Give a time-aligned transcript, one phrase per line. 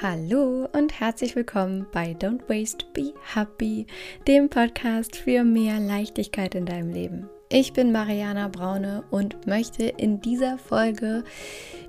[0.00, 3.84] Hallo und herzlich willkommen bei Don't Waste, Be Happy,
[4.28, 7.28] dem Podcast für mehr Leichtigkeit in deinem Leben.
[7.48, 11.24] Ich bin Mariana Braune und möchte in dieser Folge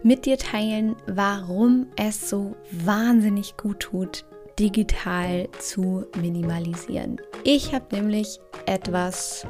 [0.02, 4.26] mit dir teilen, warum es so wahnsinnig gut tut,
[4.58, 7.22] digital zu minimalisieren.
[7.44, 9.46] Ich habe nämlich etwas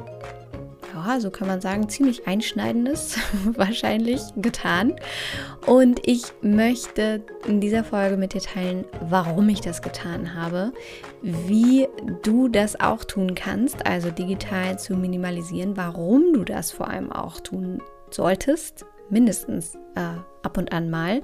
[0.94, 3.18] ja, so kann man sagen, ziemlich einschneidendes
[3.56, 4.96] wahrscheinlich getan.
[5.66, 10.72] Und ich möchte in dieser Folge mit dir teilen, warum ich das getan habe,
[11.22, 11.88] wie
[12.24, 17.40] du das auch tun kannst, also digital zu minimalisieren, warum du das vor allem auch
[17.40, 21.22] tun solltest, mindestens äh, ab und an mal,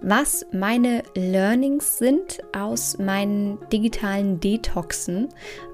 [0.00, 5.28] was meine Learnings sind aus meinen digitalen Detoxen.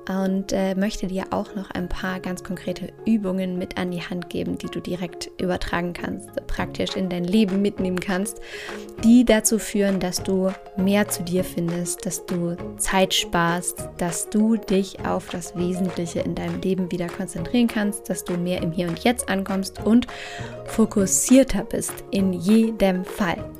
[0.06, 4.28] Und äh, möchte dir auch noch ein paar ganz konkrete Übungen mit an die Hand
[4.28, 8.38] geben, die du direkt übertragen kannst, praktisch in dein Leben mitnehmen kannst,
[9.02, 14.56] die dazu führen, dass du mehr zu dir findest, dass du Zeit sparst, dass du
[14.56, 18.88] dich auf das Wesentliche in deinem Leben wieder konzentrieren kannst, dass du mehr im Hier
[18.88, 20.06] und Jetzt ankommst und
[20.66, 23.50] fokussierter bist in jedem Fall.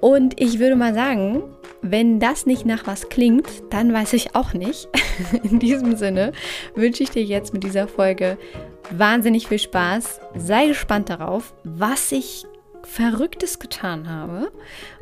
[0.00, 1.42] Und ich würde mal sagen,
[1.82, 4.88] wenn das nicht nach was klingt, dann weiß ich auch nicht.
[5.42, 6.32] In diesem Sinne
[6.74, 8.38] wünsche ich dir jetzt mit dieser Folge
[8.90, 10.20] wahnsinnig viel Spaß.
[10.36, 12.44] Sei gespannt darauf, was ich
[12.82, 14.50] Verrücktes getan habe.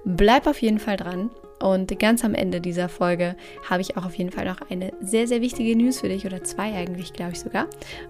[0.05, 1.31] Bleib auf jeden Fall dran.
[1.61, 3.37] Und ganz am Ende dieser Folge
[3.69, 6.45] habe ich auch auf jeden Fall noch eine sehr, sehr wichtige News für dich oder
[6.45, 7.67] zwei eigentlich, glaube ich sogar.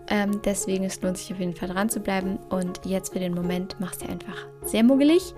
[0.08, 2.38] Ähm, deswegen es lohnt sich auf jeden Fall dran zu bleiben.
[2.50, 5.34] Und jetzt für den Moment machst du einfach sehr muggelig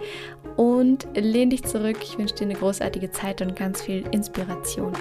[0.57, 1.99] und lehn dich zurück.
[2.03, 4.93] Ich wünsche dir eine großartige Zeit und ganz viel Inspiration.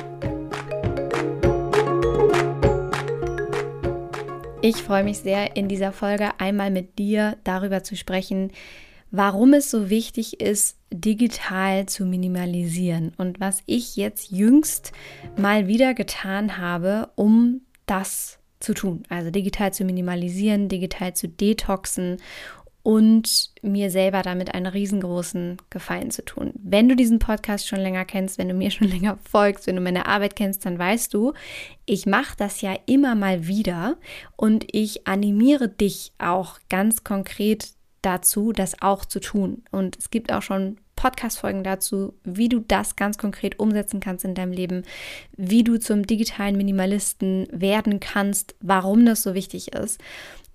[4.61, 8.51] Ich freue mich sehr, in dieser Folge einmal mit dir darüber zu sprechen,
[9.11, 14.91] warum es so wichtig ist, digital zu minimalisieren und was ich jetzt jüngst
[15.37, 19.03] mal wieder getan habe, um das zu tun.
[19.09, 22.17] Also digital zu minimalisieren, digital zu detoxen
[22.81, 26.53] und mir selber damit einen riesengroßen Gefallen zu tun.
[26.55, 29.81] Wenn du diesen Podcast schon länger kennst, wenn du mir schon länger folgst, wenn du
[29.81, 31.33] meine Arbeit kennst, dann weißt du,
[31.85, 33.97] ich mache das ja immer mal wieder
[34.35, 37.69] und ich animiere dich auch ganz konkret
[38.01, 39.63] dazu, das auch zu tun.
[39.71, 44.35] Und es gibt auch schon Podcast-Folgen dazu, wie du das ganz konkret umsetzen kannst in
[44.35, 44.83] deinem Leben,
[45.37, 50.01] wie du zum digitalen Minimalisten werden kannst, warum das so wichtig ist.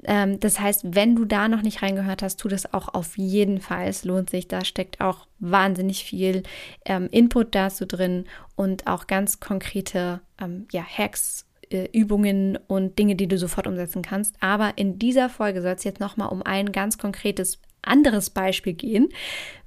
[0.04, 3.60] Ähm, das heißt, wenn du da noch nicht reingehört hast, tu das auch auf jeden
[3.60, 3.88] Fall.
[3.88, 4.46] Es lohnt sich.
[4.46, 6.42] Da steckt auch wahnsinnig viel
[6.84, 13.16] ähm, Input dazu drin und auch ganz konkrete ähm, ja, Hacks äh, Übungen und Dinge,
[13.16, 14.36] die du sofort umsetzen kannst.
[14.40, 19.08] Aber in dieser Folge soll es jetzt nochmal um ein ganz konkretes anderes Beispiel gehen,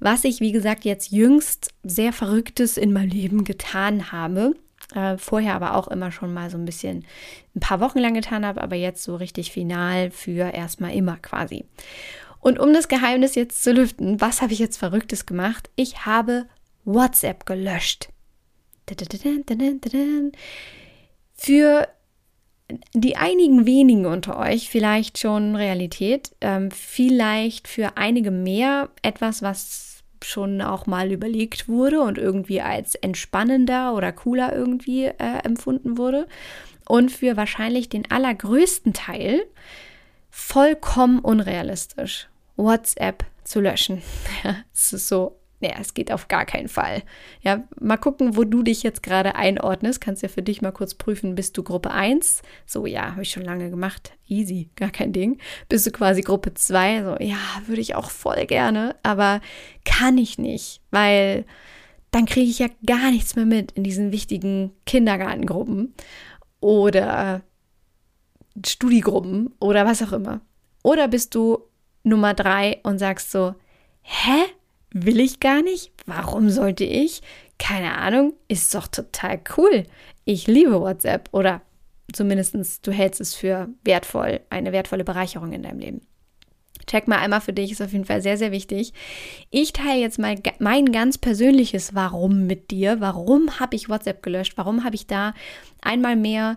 [0.00, 4.54] was ich, wie gesagt, jetzt jüngst sehr Verrücktes in meinem Leben getan habe.
[4.94, 7.04] Äh, vorher aber auch immer schon mal so ein bisschen
[7.54, 11.64] ein paar Wochen lang getan habe, aber jetzt so richtig final für erstmal immer quasi.
[12.40, 15.70] Und um das Geheimnis jetzt zu lüften, was habe ich jetzt Verrücktes gemacht?
[15.76, 16.46] Ich habe
[16.84, 18.08] WhatsApp gelöscht.
[21.34, 21.88] Für
[22.92, 30.02] die einigen wenigen unter euch vielleicht schon Realität, ähm, vielleicht für einige mehr etwas, was
[30.22, 36.26] schon auch mal überlegt wurde und irgendwie als entspannender oder cooler irgendwie äh, empfunden wurde.
[36.86, 39.42] Und für wahrscheinlich den allergrößten Teil
[40.30, 44.02] vollkommen unrealistisch, WhatsApp zu löschen.
[44.72, 47.02] Es ist so naja, es geht auf gar keinen Fall.
[47.40, 50.00] Ja, mal gucken, wo du dich jetzt gerade einordnest.
[50.00, 52.42] Kannst ja für dich mal kurz prüfen, bist du Gruppe 1?
[52.64, 54.12] So, ja, habe ich schon lange gemacht.
[54.26, 55.38] Easy, gar kein Ding.
[55.68, 57.04] Bist du quasi Gruppe 2?
[57.04, 59.40] So, ja, würde ich auch voll gerne, aber
[59.84, 61.44] kann ich nicht, weil
[62.10, 65.94] dann kriege ich ja gar nichts mehr mit in diesen wichtigen Kindergartengruppen
[66.60, 67.42] oder
[68.64, 70.40] Studiegruppen oder was auch immer.
[70.82, 71.58] Oder bist du
[72.02, 73.54] Nummer 3 und sagst so,
[74.02, 74.44] hä?
[74.92, 75.92] Will ich gar nicht?
[76.06, 77.20] Warum sollte ich?
[77.58, 79.84] Keine Ahnung, ist doch total cool.
[80.24, 81.62] Ich liebe WhatsApp oder
[82.12, 86.00] zumindest du hältst es für wertvoll, eine wertvolle Bereicherung in deinem Leben.
[86.86, 88.94] Check mal einmal für dich, ist auf jeden Fall sehr, sehr wichtig.
[89.50, 93.00] Ich teile jetzt mal mein ganz persönliches Warum mit dir.
[93.00, 94.54] Warum habe ich WhatsApp gelöscht?
[94.56, 95.34] Warum habe ich da
[95.82, 96.56] einmal mehr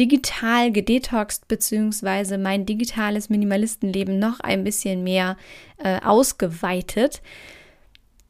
[0.00, 5.36] digital gedetoxt, beziehungsweise mein digitales Minimalistenleben noch ein bisschen mehr
[5.76, 7.20] äh, ausgeweitet.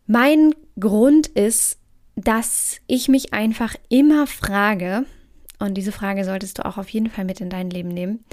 [0.07, 1.79] Mein Grund ist,
[2.17, 5.07] dass ich mich einfach immer frage,
[5.61, 8.25] und diese Frage solltest du auch auf jeden Fall mit in dein Leben nehmen,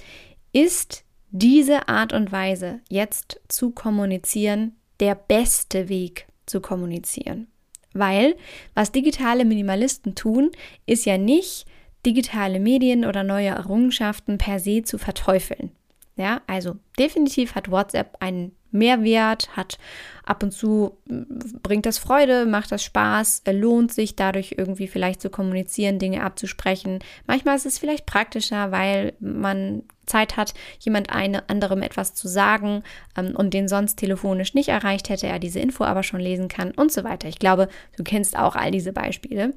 [0.51, 7.47] ist diese Art und Weise jetzt zu kommunizieren der beste Weg zu kommunizieren?
[7.93, 8.35] Weil
[8.73, 10.51] was digitale Minimalisten tun,
[10.85, 11.65] ist ja nicht
[12.05, 15.71] digitale Medien oder neue Errungenschaften per se zu verteufeln.
[16.15, 19.77] Ja, also definitiv hat WhatsApp einen Mehrwert, hat
[20.25, 25.29] ab und zu bringt das Freude, macht das Spaß, lohnt sich dadurch irgendwie vielleicht zu
[25.29, 26.99] kommunizieren, Dinge abzusprechen.
[27.27, 32.83] Manchmal ist es vielleicht praktischer, weil man Zeit hat, jemand eine, anderem etwas zu sagen
[33.15, 36.71] ähm, und den sonst telefonisch nicht erreicht hätte, er diese Info aber schon lesen kann
[36.71, 37.27] und so weiter.
[37.27, 39.53] Ich glaube, du kennst auch all diese Beispiele.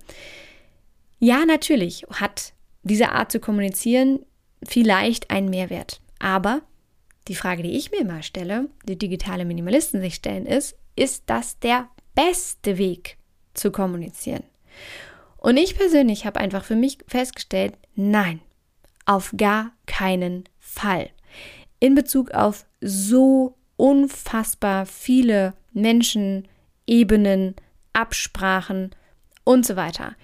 [1.21, 4.21] Ja, natürlich hat diese Art zu kommunizieren
[4.67, 6.01] vielleicht einen Mehrwert.
[6.19, 6.63] Aber
[7.29, 11.59] die Frage, die ich mir immer stelle, die digitale Minimalisten sich stellen, ist, ist das
[11.59, 13.19] der beste Weg
[13.55, 14.43] zu kommunizieren?
[15.37, 18.41] Und ich persönlich habe einfach für mich festgestellt, nein,
[19.07, 21.11] auf gar keinen Fall.
[21.81, 26.49] In Bezug auf so unfassbar viele Menschen,
[26.87, 27.55] Ebenen,
[27.93, 28.91] Absprachen
[29.45, 30.17] und so weiter.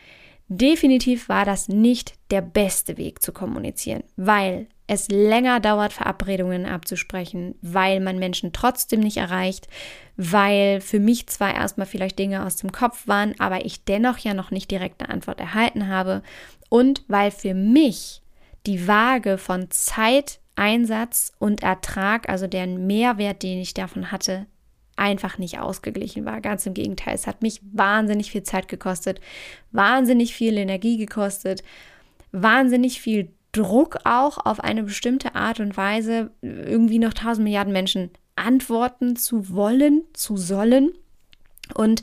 [0.48, 7.56] Definitiv war das nicht der beste Weg zu kommunizieren, weil es länger dauert, Verabredungen abzusprechen,
[7.60, 9.66] weil man Menschen trotzdem nicht erreicht,
[10.16, 14.34] weil für mich zwar erstmal vielleicht Dinge aus dem Kopf waren, aber ich dennoch ja
[14.34, 16.22] noch nicht direkt eine Antwort erhalten habe
[16.68, 18.22] und weil für mich
[18.66, 24.46] die Waage von Zeit, Einsatz und Ertrag, also der Mehrwert, den ich davon hatte,
[24.96, 26.40] einfach nicht ausgeglichen war.
[26.40, 29.20] Ganz im Gegenteil, es hat mich wahnsinnig viel Zeit gekostet,
[29.72, 31.62] wahnsinnig viel Energie gekostet,
[32.32, 38.10] wahnsinnig viel Druck auch auf eine bestimmte Art und Weise, irgendwie noch tausend Milliarden Menschen
[38.34, 40.92] antworten zu wollen, zu sollen.
[41.74, 42.02] Und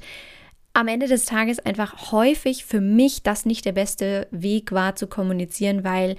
[0.73, 5.05] am Ende des Tages einfach häufig für mich das nicht der beste Weg war zu
[5.07, 6.15] kommunizieren, weil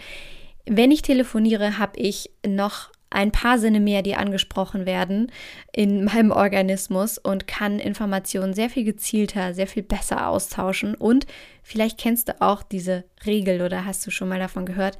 [0.66, 5.30] wenn ich telefoniere, habe ich noch ein paar Sinne mehr, die angesprochen werden
[5.72, 10.94] in meinem Organismus und kann Informationen sehr viel gezielter, sehr viel besser austauschen.
[10.94, 11.26] Und
[11.62, 14.98] vielleicht kennst du auch diese Regel oder hast du schon mal davon gehört,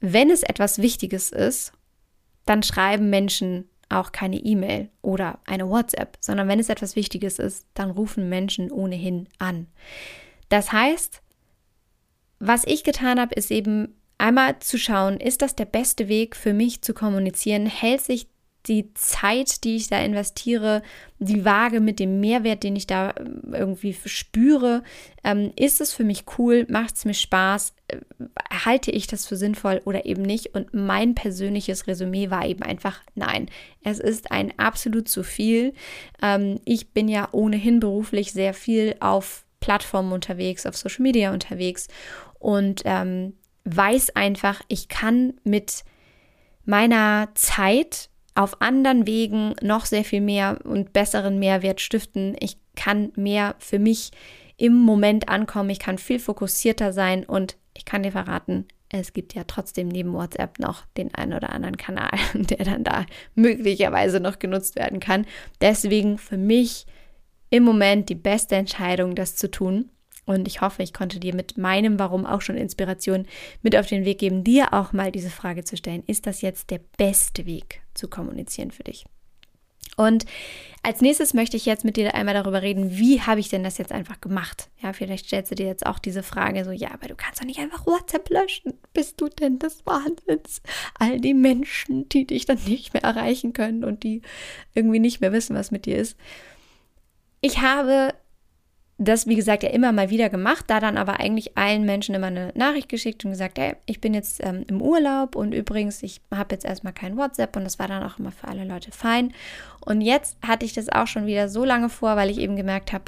[0.00, 1.72] wenn es etwas Wichtiges ist,
[2.46, 7.66] dann schreiben Menschen auch keine E-Mail oder eine WhatsApp, sondern wenn es etwas Wichtiges ist,
[7.74, 9.66] dann rufen Menschen ohnehin an.
[10.48, 11.22] Das heißt,
[12.38, 16.52] was ich getan habe, ist eben einmal zu schauen, ist das der beste Weg für
[16.52, 17.66] mich zu kommunizieren?
[17.66, 18.28] Hält sich
[18.66, 20.82] die Zeit, die ich da investiere,
[21.18, 24.82] die Waage mit dem Mehrwert, den ich da ähm, irgendwie spüre,
[25.24, 27.96] ähm, ist es für mich cool, macht es mir Spaß, äh,
[28.64, 30.54] halte ich das für sinnvoll oder eben nicht?
[30.54, 33.48] Und mein persönliches Resümee war eben einfach nein.
[33.82, 35.72] Es ist ein absolut zu viel.
[36.22, 41.88] Ähm, ich bin ja ohnehin beruflich sehr viel auf Plattformen unterwegs, auf Social Media unterwegs
[42.38, 43.34] und ähm,
[43.76, 45.84] weiß einfach, ich kann mit
[46.64, 52.36] meiner Zeit auf anderen Wegen noch sehr viel mehr und besseren Mehrwert stiften.
[52.40, 54.12] Ich kann mehr für mich
[54.56, 55.70] im Moment ankommen.
[55.70, 60.12] Ich kann viel fokussierter sein und ich kann dir verraten, es gibt ja trotzdem neben
[60.12, 65.26] WhatsApp noch den einen oder anderen Kanal, der dann da möglicherweise noch genutzt werden kann.
[65.60, 66.86] Deswegen für mich
[67.50, 69.90] im Moment die beste Entscheidung, das zu tun.
[70.26, 73.26] Und ich hoffe, ich konnte dir mit meinem Warum auch schon Inspiration
[73.62, 76.04] mit auf den Weg geben, dir auch mal diese Frage zu stellen.
[76.06, 79.04] Ist das jetzt der beste Weg zu kommunizieren für dich?
[79.96, 80.24] Und
[80.82, 83.76] als nächstes möchte ich jetzt mit dir einmal darüber reden, wie habe ich denn das
[83.76, 84.70] jetzt einfach gemacht?
[84.82, 87.44] Ja, vielleicht stellst du dir jetzt auch diese Frage so, ja, aber du kannst doch
[87.44, 88.74] nicht einfach WhatsApp löschen.
[88.94, 90.62] Bist du denn des Wahnsinns?
[90.98, 94.22] All die Menschen, die dich dann nicht mehr erreichen können und die
[94.74, 96.16] irgendwie nicht mehr wissen, was mit dir ist.
[97.42, 98.14] Ich habe
[99.02, 102.26] das, wie gesagt, ja immer mal wieder gemacht, da dann aber eigentlich allen Menschen immer
[102.26, 106.20] eine Nachricht geschickt und gesagt, hey, ich bin jetzt ähm, im Urlaub und übrigens, ich
[106.30, 109.32] habe jetzt erstmal kein WhatsApp und das war dann auch immer für alle Leute fein.
[109.80, 112.92] Und jetzt hatte ich das auch schon wieder so lange vor, weil ich eben gemerkt
[112.92, 113.04] habe,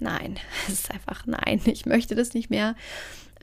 [0.00, 0.36] nein,
[0.66, 2.74] es ist einfach nein, ich möchte das nicht mehr.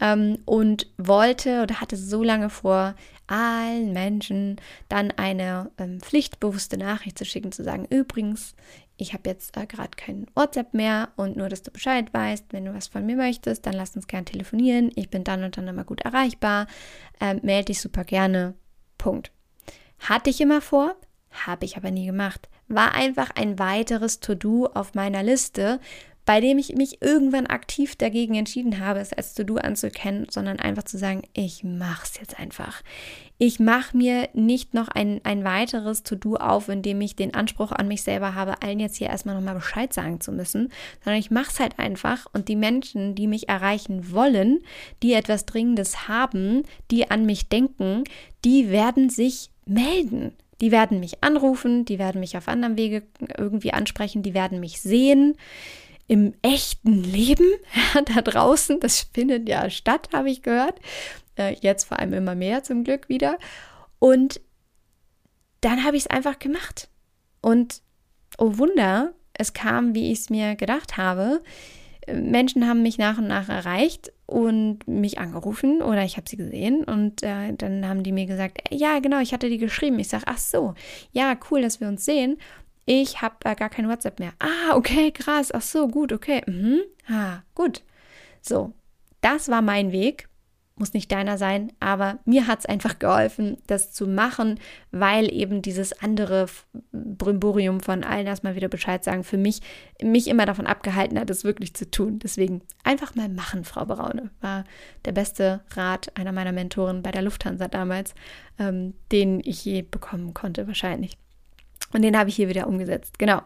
[0.01, 2.96] Ähm, und wollte oder hatte so lange vor,
[3.27, 4.58] allen Menschen
[4.89, 8.55] dann eine ähm, pflichtbewusste Nachricht zu schicken, zu sagen, übrigens,
[9.01, 12.65] ich habe jetzt äh, gerade kein WhatsApp mehr und nur, dass du Bescheid weißt, wenn
[12.65, 14.91] du was von mir möchtest, dann lass uns gern telefonieren.
[14.96, 16.67] Ich bin dann und dann immer gut erreichbar.
[17.20, 18.53] Ähm, melde dich super gerne.
[19.00, 19.31] Punkt.
[20.00, 20.96] Hatte ich immer vor,
[21.31, 22.48] habe ich aber nie gemacht.
[22.67, 25.79] War einfach ein weiteres To-Do auf meiner Liste,
[26.25, 30.84] bei dem ich mich irgendwann aktiv dagegen entschieden habe, es als To-Do anzukennen, sondern einfach
[30.84, 32.84] zu sagen, ich mache es jetzt einfach.
[33.43, 37.71] Ich mache mir nicht noch ein, ein weiteres To-Do auf, in dem ich den Anspruch
[37.71, 40.71] an mich selber habe, allen jetzt hier erstmal nochmal Bescheid sagen zu müssen,
[41.03, 44.60] sondern ich mache es halt einfach und die Menschen, die mich erreichen wollen,
[45.01, 48.03] die etwas Dringendes haben, die an mich denken,
[48.45, 50.33] die werden sich melden.
[50.62, 53.01] Die werden mich anrufen, die werden mich auf anderem Wege
[53.39, 55.36] irgendwie ansprechen, die werden mich sehen
[56.07, 57.50] im echten Leben
[57.95, 58.79] ja, da draußen.
[58.81, 60.75] Das findet ja statt, habe ich gehört.
[61.35, 63.38] Äh, jetzt vor allem immer mehr zum Glück wieder.
[64.00, 64.41] Und
[65.61, 66.89] dann habe ich es einfach gemacht.
[67.41, 67.81] Und
[68.38, 71.41] oh Wunder, es kam, wie ich es mir gedacht habe.
[72.11, 76.83] Menschen haben mich nach und nach erreicht und mich angerufen oder ich habe sie gesehen
[76.83, 80.00] und äh, dann haben die mir gesagt, ja genau, ich hatte die geschrieben.
[80.00, 80.73] Ich sage, ach so,
[81.11, 82.38] ja cool, dass wir uns sehen.
[82.85, 84.33] Ich habe äh, gar kein WhatsApp mehr.
[84.39, 86.41] Ah, okay, krass, ach so, gut, okay.
[86.47, 86.81] Mhm.
[87.07, 87.83] Ah, gut.
[88.41, 88.73] So,
[89.21, 90.27] das war mein Weg
[90.75, 94.59] muss nicht deiner sein, aber mir hat es einfach geholfen, das zu machen,
[94.91, 96.47] weil eben dieses andere
[96.91, 99.61] Brimborium von allen erstmal wieder Bescheid sagen, für mich,
[100.01, 102.19] mich immer davon abgehalten hat, es wirklich zu tun.
[102.19, 104.63] Deswegen einfach mal machen, Frau Braune, war
[105.05, 108.15] der beste Rat einer meiner Mentoren bei der Lufthansa damals,
[108.57, 111.17] ähm, den ich je bekommen konnte, wahrscheinlich.
[111.93, 113.19] Und den habe ich hier wieder umgesetzt.
[113.19, 113.41] Genau.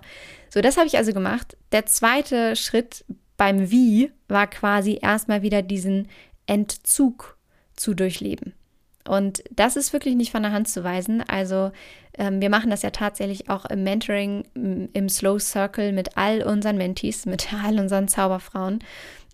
[0.50, 1.58] So, das habe ich also gemacht.
[1.72, 3.04] Der zweite Schritt
[3.38, 6.08] beim Wie war quasi erstmal wieder diesen
[6.48, 7.38] Entzug
[7.76, 8.54] zu durchleben.
[9.08, 11.24] Und das ist wirklich nicht von der Hand zu weisen.
[11.28, 11.72] Also
[12.18, 16.78] ähm, wir machen das ja tatsächlich auch im Mentoring, im Slow Circle mit all unseren
[16.78, 18.80] Mentees, mit all unseren Zauberfrauen.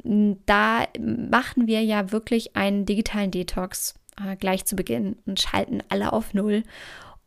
[0.03, 6.11] Da machen wir ja wirklich einen digitalen Detox äh, gleich zu Beginn und schalten alle
[6.11, 6.63] auf Null,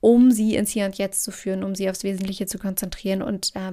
[0.04, 3.52] um sie ins Hier und Jetzt zu führen, um sie aufs Wesentliche zu konzentrieren und
[3.54, 3.72] äh,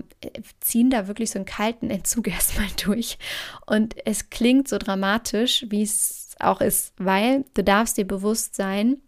[0.61, 3.17] ziehen da wirklich so einen kalten Entzug erstmal durch.
[3.65, 9.01] Und es klingt so dramatisch, wie es auch ist, weil du darfst dir bewusst sein,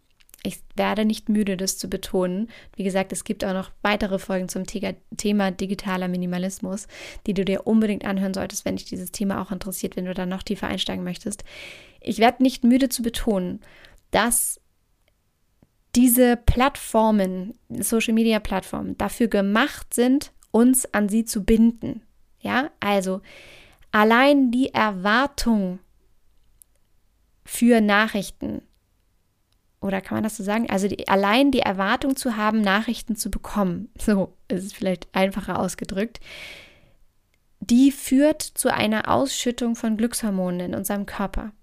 [0.45, 2.49] ich werde nicht müde, das zu betonen.
[2.75, 6.87] Wie gesagt, es gibt auch noch weitere Folgen zum Thema digitaler Minimalismus,
[7.25, 10.25] die du dir unbedingt anhören solltest, wenn dich dieses Thema auch interessiert, wenn du da
[10.25, 11.45] noch tiefer einsteigen möchtest.
[12.01, 13.61] Ich werde nicht müde zu betonen,
[14.11, 14.59] dass
[15.95, 22.03] diese Plattformen, Social Media Plattformen, dafür gemacht sind, uns an sie zu binden.
[22.39, 23.21] Ja, also
[23.91, 25.79] allein die Erwartung
[27.45, 28.61] für Nachrichten.
[29.81, 30.69] Oder kann man das so sagen?
[30.69, 35.59] Also die, allein die Erwartung zu haben, Nachrichten zu bekommen, so ist es vielleicht einfacher
[35.59, 36.19] ausgedrückt,
[37.59, 41.53] die führt zu einer Ausschüttung von Glückshormonen in unserem Körper.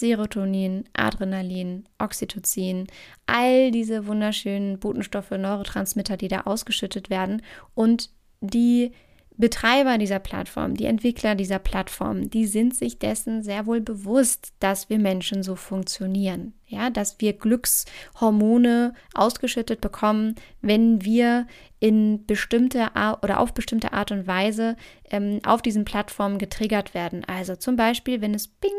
[0.00, 2.86] Serotonin, Adrenalin, Oxytocin,
[3.26, 7.42] all diese wunderschönen Botenstoffe, Neurotransmitter, die da ausgeschüttet werden
[7.74, 8.92] und die
[9.40, 14.90] Betreiber dieser Plattform, die Entwickler dieser Plattform, die sind sich dessen sehr wohl bewusst, dass
[14.90, 16.52] wir Menschen so funktionieren.
[16.66, 21.46] Ja, dass wir Glückshormone ausgeschüttet bekommen, wenn wir
[21.78, 24.76] in bestimmte Art oder auf bestimmte Art und Weise
[25.10, 27.24] ähm, auf diesen Plattformen getriggert werden.
[27.24, 28.70] Also zum Beispiel, wenn es Bing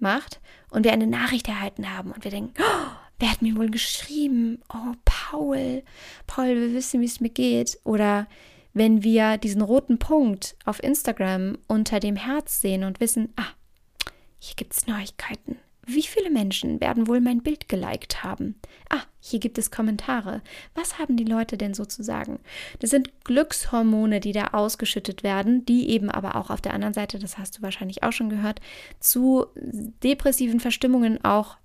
[0.00, 0.40] macht
[0.70, 4.60] und wir eine Nachricht erhalten haben und wir denken, oh, wer hat mir wohl geschrieben?
[4.72, 5.82] Oh, Paul,
[6.26, 7.78] Paul, wir wissen, wie es mir geht.
[7.84, 8.26] Oder
[8.72, 13.52] wenn wir diesen roten Punkt auf Instagram unter dem Herz sehen und wissen, ah,
[14.38, 15.58] hier gibt es Neuigkeiten.
[15.92, 18.54] Wie viele Menschen werden wohl mein Bild geliked haben?
[18.88, 20.40] Ah, hier gibt es Kommentare.
[20.74, 22.38] Was haben die Leute denn so zu sagen?
[22.78, 27.18] Das sind Glückshormone, die da ausgeschüttet werden, die eben aber auch auf der anderen Seite,
[27.18, 28.60] das hast du wahrscheinlich auch schon gehört,
[29.00, 31.56] zu depressiven Verstimmungen auch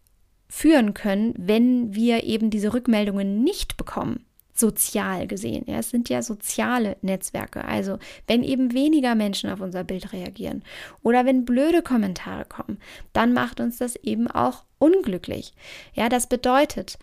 [0.50, 5.66] führen können, wenn wir eben diese Rückmeldungen nicht bekommen sozial gesehen.
[5.68, 7.66] Ja, es sind ja soziale Netzwerke.
[7.66, 10.64] Also wenn eben weniger Menschen auf unser Bild reagieren
[11.04, 12.80] oder wenn blöde Kommentare kommen,
[13.14, 15.54] dann macht uns das eben auch unglücklich.
[15.94, 16.98] Ja, das bedeutet,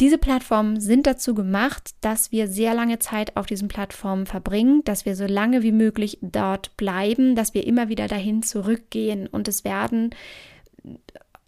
[0.00, 5.06] diese Plattformen sind dazu gemacht, dass wir sehr lange Zeit auf diesen Plattformen verbringen, dass
[5.06, 9.64] wir so lange wie möglich dort bleiben, dass wir immer wieder dahin zurückgehen und es
[9.64, 10.10] werden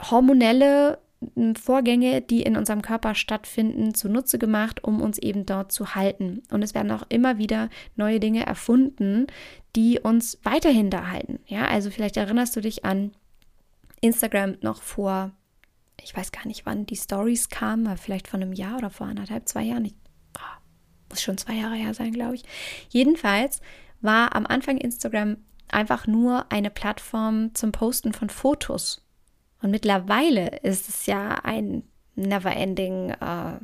[0.00, 0.98] hormonelle
[1.58, 6.42] Vorgänge, die in unserem Körper stattfinden, zunutze gemacht, um uns eben dort zu halten.
[6.50, 9.26] Und es werden auch immer wieder neue Dinge erfunden,
[9.75, 11.40] die uns weiterhin da halten.
[11.46, 13.12] Ja, also vielleicht erinnerst du dich an
[14.02, 15.32] Instagram noch vor,
[16.02, 19.49] ich weiß gar nicht, wann die Stories kamen, vielleicht vor einem Jahr oder vor anderthalb,
[19.49, 19.87] zwei Jahren.
[19.87, 19.94] Ich,
[20.38, 20.61] oh,
[21.08, 22.44] muss schon zwei Jahre her sein, glaube ich.
[22.90, 23.62] Jedenfalls
[24.02, 29.05] war am Anfang Instagram einfach nur eine Plattform zum Posten von Fotos
[29.66, 31.82] und mittlerweile ist es ja ein
[32.14, 33.58] never-ending äh,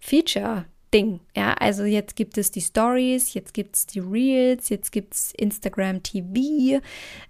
[0.00, 0.64] Feature.
[0.92, 1.20] Ding.
[1.34, 5.32] Ja, also jetzt gibt es die Stories, jetzt gibt es die Reels, jetzt gibt es
[5.32, 6.82] Instagram TV.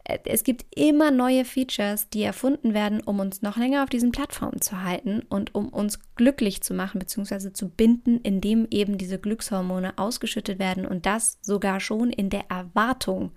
[0.03, 4.11] Äh, es gibt immer neue Features, die erfunden werden, um uns noch länger auf diesen
[4.11, 7.53] Plattformen zu halten und um uns glücklich zu machen bzw.
[7.53, 13.31] zu binden, indem eben diese Glückshormone ausgeschüttet werden und das sogar schon in der Erwartung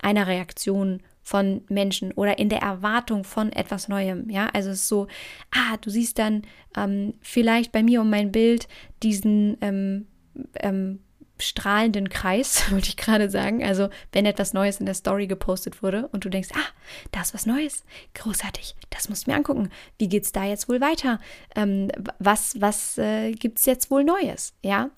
[0.00, 4.30] einer Reaktion von Menschen oder in der Erwartung von etwas Neuem.
[4.30, 5.08] Ja, also es ist so,
[5.50, 6.42] ah, du siehst dann
[6.74, 8.66] ähm, vielleicht bei mir um mein Bild
[9.02, 10.06] diesen ähm,
[10.54, 11.00] ähm,
[11.38, 13.62] strahlenden Kreis, wollte ich gerade sagen.
[13.62, 16.72] Also, wenn etwas Neues in der Story gepostet wurde und du denkst, ah,
[17.12, 19.68] da ist was Neues, großartig, das musst du mir angucken.
[19.98, 21.20] Wie geht es da jetzt wohl weiter?
[21.54, 24.54] Ähm, was was äh, gibt es jetzt wohl Neues?
[24.62, 24.88] Ja.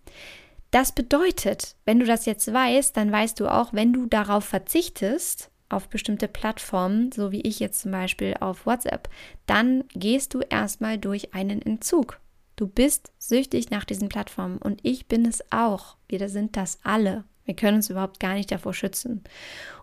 [0.71, 5.51] Das bedeutet, wenn du das jetzt weißt, dann weißt du auch, wenn du darauf verzichtest,
[5.71, 9.09] auf bestimmte Plattformen, so wie ich jetzt zum Beispiel auf WhatsApp,
[9.47, 12.21] dann gehst du erstmal durch einen Entzug.
[12.57, 15.97] Du bist süchtig nach diesen Plattformen und ich bin es auch.
[16.09, 17.25] Wir sind das alle.
[17.47, 19.25] Wir können uns überhaupt gar nicht davor schützen.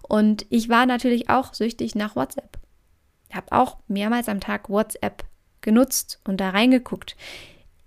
[0.04, 2.60] Und ich war natürlich auch süchtig nach WhatsApp.
[3.30, 5.24] Ich habe auch mehrmals am Tag WhatsApp
[5.62, 7.16] genutzt und da reingeguckt.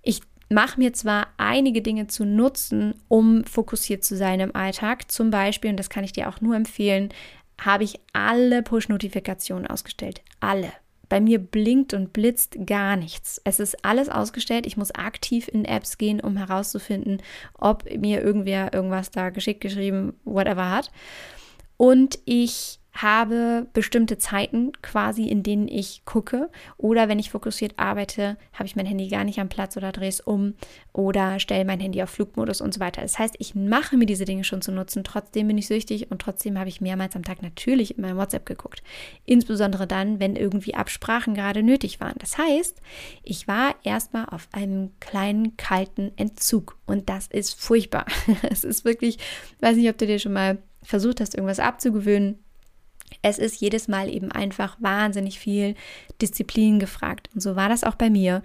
[0.01, 5.09] Ich mache mir zwar einige Dinge zu nutzen, um fokussiert zu sein im Alltag.
[5.11, 7.09] Zum Beispiel, und das kann ich dir auch nur empfehlen,
[7.61, 10.21] habe ich alle Push-Notifikationen ausgestellt.
[10.39, 10.73] Alle.
[11.07, 13.39] Bei mir blinkt und blitzt gar nichts.
[13.43, 14.65] Es ist alles ausgestellt.
[14.65, 17.21] Ich muss aktiv in Apps gehen, um herauszufinden,
[17.53, 20.91] ob mir irgendwer irgendwas da geschickt, geschrieben, whatever hat.
[21.77, 26.49] Und ich habe bestimmte Zeiten quasi, in denen ich gucke.
[26.77, 30.09] Oder wenn ich fokussiert arbeite, habe ich mein Handy gar nicht am Platz oder drehe
[30.09, 30.55] es um
[30.91, 33.01] oder stelle mein Handy auf Flugmodus und so weiter.
[33.01, 35.03] Das heißt, ich mache mir diese Dinge schon zu nutzen.
[35.03, 38.45] Trotzdem bin ich süchtig und trotzdem habe ich mehrmals am Tag natürlich in mein WhatsApp
[38.45, 38.83] geguckt.
[39.25, 42.15] Insbesondere dann, wenn irgendwie Absprachen gerade nötig waren.
[42.19, 42.81] Das heißt,
[43.23, 48.05] ich war erstmal auf einem kleinen kalten Entzug und das ist furchtbar.
[48.51, 49.17] Es ist wirklich,
[49.61, 52.39] weiß nicht, ob du dir schon mal versucht hast, irgendwas abzugewöhnen
[53.21, 55.75] es ist jedes Mal eben einfach wahnsinnig viel
[56.21, 57.29] Disziplin gefragt.
[57.33, 58.43] Und so war das auch bei mir.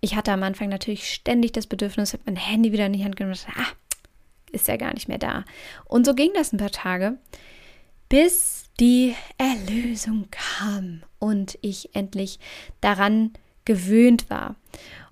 [0.00, 3.16] Ich hatte am Anfang natürlich ständig das Bedürfnis, habe mein Handy wieder in die Hand
[3.16, 3.72] genommen und dachte, ah,
[4.52, 5.44] ist ja gar nicht mehr da.
[5.84, 7.18] Und so ging das ein paar Tage,
[8.08, 12.38] bis die Erlösung kam und ich endlich
[12.80, 13.32] daran
[13.64, 14.56] gewöhnt war.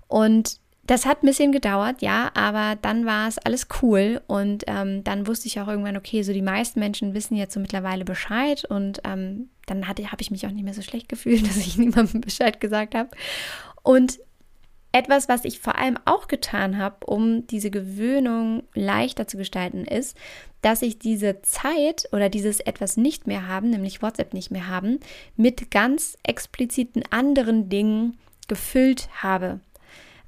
[0.07, 5.03] Und das hat ein bisschen gedauert, ja, aber dann war es alles cool und ähm,
[5.03, 8.65] dann wusste ich auch irgendwann, okay, so die meisten Menschen wissen jetzt so mittlerweile Bescheid
[8.65, 12.19] und ähm, dann habe ich mich auch nicht mehr so schlecht gefühlt, dass ich niemandem
[12.19, 13.09] Bescheid gesagt habe.
[13.81, 14.19] Und
[14.91, 20.17] etwas, was ich vor allem auch getan habe, um diese Gewöhnung leichter zu gestalten, ist,
[20.61, 24.99] dass ich diese Zeit oder dieses etwas nicht mehr haben, nämlich WhatsApp nicht mehr haben,
[25.35, 29.61] mit ganz expliziten anderen Dingen gefüllt habe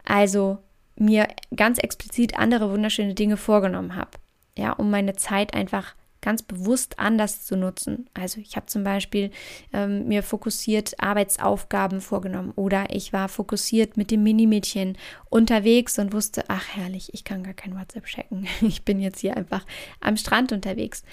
[0.06, 0.60] also
[0.98, 4.12] mir ganz explizit andere wunderschöne Dinge vorgenommen habe.
[4.58, 8.10] Ja, um meine Zeit einfach ganz bewusst anders zu nutzen.
[8.16, 9.30] Also ich habe zum Beispiel
[9.72, 14.98] ähm, mir fokussiert Arbeitsaufgaben vorgenommen oder ich war fokussiert mit dem Minimädchen
[15.30, 18.48] unterwegs und wusste, ach herrlich, ich kann gar kein WhatsApp checken.
[18.62, 19.66] Ich bin jetzt hier einfach
[20.02, 21.04] am Strand unterwegs.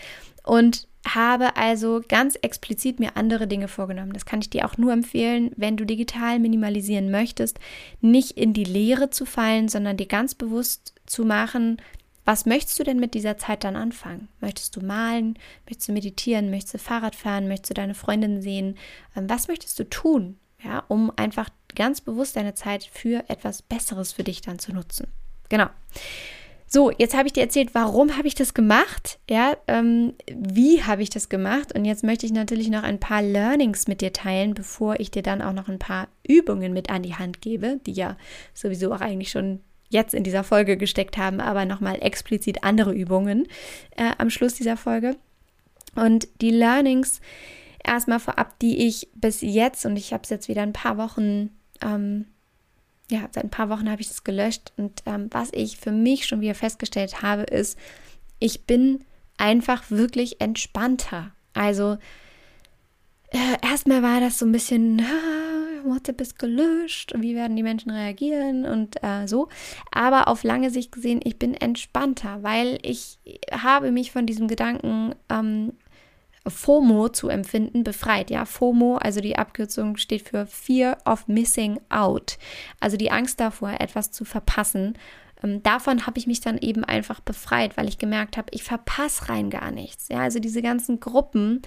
[0.45, 4.13] Und habe also ganz explizit mir andere Dinge vorgenommen.
[4.13, 7.59] Das kann ich dir auch nur empfehlen, wenn du digital minimalisieren möchtest,
[8.01, 11.79] nicht in die Leere zu fallen, sondern dir ganz bewusst zu machen,
[12.25, 14.29] was möchtest du denn mit dieser Zeit dann anfangen?
[14.41, 15.37] Möchtest du malen?
[15.67, 16.51] Möchtest du meditieren?
[16.51, 17.49] Möchtest du Fahrrad fahren?
[17.49, 18.77] Möchtest du deine Freundin sehen?
[19.17, 24.13] Ähm, was möchtest du tun, ja, um einfach ganz bewusst deine Zeit für etwas Besseres
[24.13, 25.09] für dich dann zu nutzen?
[25.49, 25.67] Genau.
[26.75, 29.19] So, jetzt habe ich dir erzählt, warum habe ich das gemacht?
[29.29, 31.75] Ja, ähm, wie habe ich das gemacht?
[31.75, 35.21] Und jetzt möchte ich natürlich noch ein paar Learnings mit dir teilen, bevor ich dir
[35.21, 38.17] dann auch noch ein paar Übungen mit an die Hand gebe, die ja
[38.55, 43.49] sowieso auch eigentlich schon jetzt in dieser Folge gesteckt haben, aber nochmal explizit andere Übungen
[43.99, 45.17] äh, am Schluss dieser Folge.
[45.95, 47.21] Und die Learnings
[47.85, 51.51] erstmal vorab, die ich bis jetzt, und ich habe es jetzt wieder ein paar Wochen
[51.83, 52.29] ähm,
[53.13, 56.27] ja, seit ein paar Wochen habe ich das gelöscht und ähm, was ich für mich
[56.27, 57.79] schon wieder festgestellt habe, ist,
[58.39, 59.05] ich bin
[59.37, 61.31] einfach wirklich entspannter.
[61.55, 61.99] Also
[63.31, 67.91] äh, erstmal war das so ein bisschen, ah, WhatsApp ist gelöscht, wie werden die Menschen
[67.91, 69.49] reagieren und äh, so.
[69.91, 73.19] Aber auf lange Sicht gesehen, ich bin entspannter, weil ich
[73.51, 75.73] habe mich von diesem Gedanken ähm,
[76.47, 78.31] FOMO zu empfinden, befreit.
[78.31, 82.39] Ja, FOMO, also die Abkürzung steht für Fear of Missing Out,
[82.81, 84.99] also die Angst davor, etwas zu verpassen.
[85.43, 89.29] Ähm, davon habe ich mich dann eben einfach befreit, weil ich gemerkt habe, ich verpasse
[89.29, 90.09] rein gar nichts.
[90.09, 91.63] Ja, also diese ganzen Gruppen,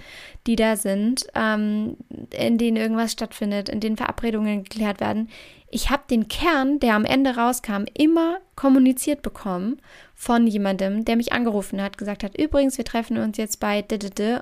[0.46, 1.96] die da sind, ähm,
[2.32, 5.28] in denen irgendwas stattfindet, in denen Verabredungen geklärt werden.
[5.76, 9.78] Ich habe den Kern, der am Ende rauskam, immer kommuniziert bekommen
[10.14, 13.98] von jemandem, der mich angerufen hat, gesagt hat, übrigens, wir treffen uns jetzt bei d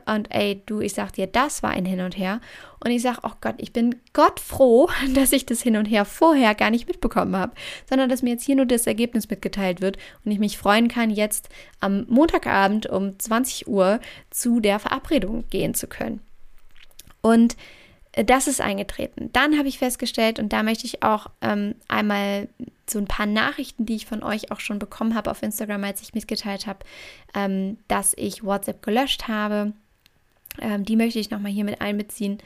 [0.06, 2.40] und ey, du, ich sag dir, das war ein Hin und Her.
[2.84, 6.04] Und ich sag, oh Gott, ich bin Gott froh, dass ich das Hin und Her
[6.04, 7.56] vorher gar nicht mitbekommen habe,
[7.88, 11.10] sondern dass mir jetzt hier nur das Ergebnis mitgeteilt wird und ich mich freuen kann,
[11.10, 11.48] jetzt
[11.80, 13.98] am Montagabend um 20 Uhr
[14.30, 16.20] zu der Verabredung gehen zu können.
[17.22, 17.56] Und
[18.16, 19.30] das ist eingetreten.
[19.32, 22.48] Dann habe ich festgestellt, und da möchte ich auch ähm, einmal
[22.88, 26.02] so ein paar Nachrichten, die ich von euch auch schon bekommen habe auf Instagram, als
[26.02, 26.80] ich mitgeteilt habe,
[27.34, 29.72] ähm, dass ich WhatsApp gelöscht habe.
[30.60, 32.38] Ähm, die möchte ich nochmal hier mit einbeziehen.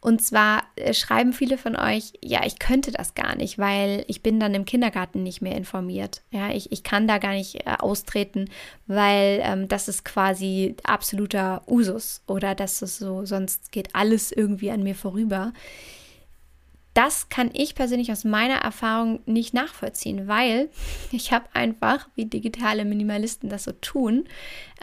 [0.00, 4.22] Und zwar äh, schreiben viele von euch, ja, ich könnte das gar nicht, weil ich
[4.22, 6.22] bin dann im Kindergarten nicht mehr informiert.
[6.30, 8.48] Ja, ich, ich kann da gar nicht äh, austreten,
[8.86, 14.70] weil ähm, das ist quasi absoluter Usus oder das ist so, sonst geht alles irgendwie
[14.70, 15.52] an mir vorüber
[16.98, 20.68] das kann ich persönlich aus meiner Erfahrung nicht nachvollziehen, weil
[21.12, 24.24] ich habe einfach, wie digitale Minimalisten das so tun,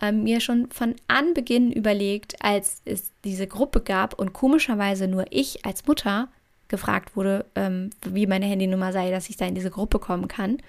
[0.02, 5.66] äh, mir schon von Anbeginn überlegt, als es diese Gruppe gab und komischerweise nur ich
[5.66, 6.30] als Mutter
[6.70, 10.60] gefragt wurde, ähm, wie meine Handynummer sei, dass ich da in diese Gruppe kommen kann.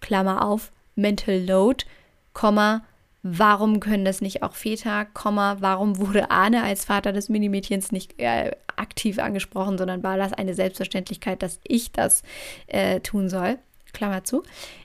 [0.00, 1.84] Klammer auf, Mental Load,
[2.32, 2.84] Komma,
[3.22, 8.50] warum können das nicht auch Väter, warum wurde Arne als Vater des Minimädchens nicht äh,
[8.76, 12.22] aktiv angesprochen, sondern war das eine Selbstverständlichkeit, dass ich das
[12.66, 13.58] äh, tun soll,
[13.92, 14.42] Klammer zu.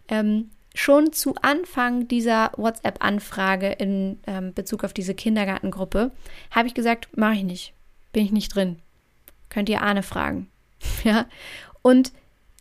[0.07, 6.11] Ähm, schon zu Anfang dieser WhatsApp-Anfrage in ähm, Bezug auf diese Kindergartengruppe
[6.51, 7.73] habe ich gesagt, mache ich nicht,
[8.13, 8.77] bin ich nicht drin.
[9.49, 10.49] Könnt ihr Arne fragen.
[11.03, 11.25] ja.
[11.81, 12.11] Und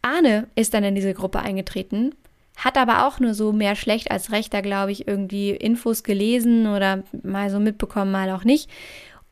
[0.00, 2.14] Arne ist dann in diese Gruppe eingetreten
[2.56, 7.04] hat aber auch nur so mehr schlecht als rechter, glaube ich, irgendwie Infos gelesen oder
[7.22, 8.70] mal so mitbekommen, mal auch nicht.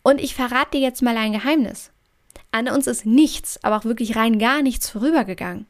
[0.03, 1.91] Und ich verrate dir jetzt mal ein Geheimnis.
[2.53, 5.67] An uns ist nichts, aber auch wirklich rein gar nichts vorübergegangen.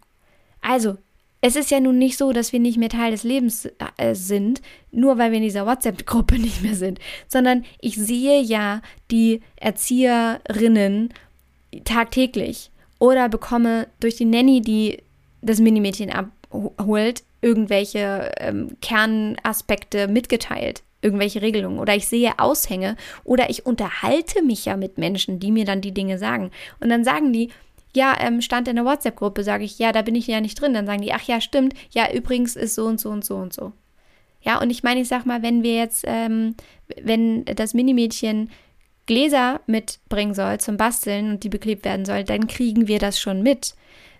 [0.61, 0.99] Also,
[1.41, 4.63] es ist ja nun nicht so, dass wir nicht mehr Teil des Lebens äh, sind,
[4.91, 11.13] nur weil wir in dieser WhatsApp-Gruppe nicht mehr sind, sondern ich sehe ja die Erzieherinnen
[11.85, 15.03] tagtäglich oder bekomme durch die Nanny, die
[15.43, 23.67] das Minimädchen abholt, irgendwelche ähm, Kernaspekte mitgeteilt, irgendwelche Regelungen oder ich sehe Aushänge oder ich
[23.67, 26.51] unterhalte mich ja mit Menschen, die mir dann die Dinge sagen.
[26.81, 27.51] Und dann sagen die,
[27.95, 30.75] ja, ähm, stand in der WhatsApp-Gruppe, sage ich, ja, da bin ich ja nicht drin.
[30.75, 33.53] Dann sagen die, ach ja, stimmt, ja, übrigens ist so und so und so und
[33.53, 33.73] so.
[34.41, 36.57] Ja, und ich meine, ich sag mal, wenn wir jetzt, ähm,
[37.01, 38.51] wenn das Minimädchen
[39.07, 43.43] Gläser mitbringen soll zum Basteln und die beklebt werden soll, dann kriegen wir das schon
[43.43, 43.75] mit.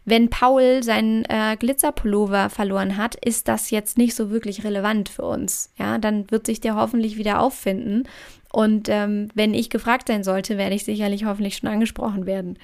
[0.05, 5.25] Wenn Paul seinen äh, Glitzerpullover verloren hat, ist das jetzt nicht so wirklich relevant für
[5.25, 5.73] uns.
[5.79, 8.07] Ja, dann wird sich der hoffentlich wieder auffinden.
[8.53, 12.59] Und ähm, wenn ich gefragt sein sollte, werde ich sicherlich hoffentlich schon angesprochen werden.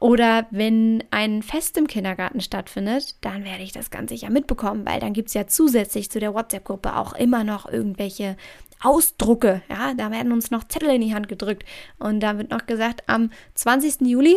[0.00, 5.00] Oder wenn ein Fest im Kindergarten stattfindet, dann werde ich das ganz sicher mitbekommen, weil
[5.00, 8.36] dann gibt es ja zusätzlich zu der WhatsApp-Gruppe auch immer noch irgendwelche
[8.80, 9.62] Ausdrucke.
[9.68, 11.64] Ja, da werden uns noch Zettel in die Hand gedrückt.
[11.98, 14.02] Und da wird noch gesagt, am 20.
[14.02, 14.36] Juli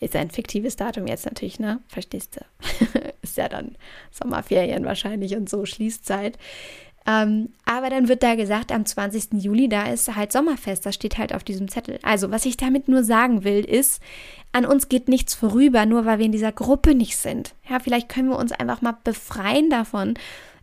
[0.00, 1.80] Ist ein fiktives Datum jetzt natürlich, ne?
[1.88, 3.00] Verstehst du?
[3.22, 3.76] ist ja dann
[4.10, 6.38] Sommerferien wahrscheinlich und so Schließzeit.
[7.06, 9.42] Ähm, aber dann wird da gesagt, am 20.
[9.42, 11.98] Juli, da ist halt Sommerfest, das steht halt auf diesem Zettel.
[12.02, 14.02] Also, was ich damit nur sagen will, ist,
[14.52, 17.54] an uns geht nichts vorüber, nur weil wir in dieser Gruppe nicht sind.
[17.68, 20.14] Ja, vielleicht können wir uns einfach mal befreien davon,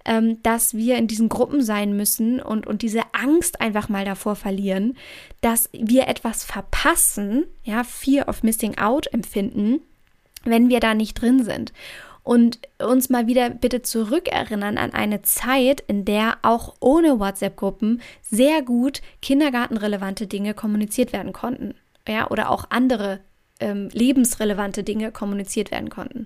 [0.05, 4.35] ähm, dass wir in diesen Gruppen sein müssen und, und diese Angst einfach mal davor
[4.35, 4.95] verlieren,
[5.41, 9.81] dass wir etwas verpassen, ja, Fear of Missing Out empfinden,
[10.43, 11.73] wenn wir da nicht drin sind.
[12.23, 18.63] Und uns mal wieder bitte zurückerinnern an eine Zeit, in der auch ohne WhatsApp-Gruppen sehr
[18.63, 21.75] gut kindergartenrelevante Dinge kommuniziert werden konnten.
[22.07, 23.19] Ja, oder auch andere
[23.59, 26.25] ähm, lebensrelevante Dinge kommuniziert werden konnten.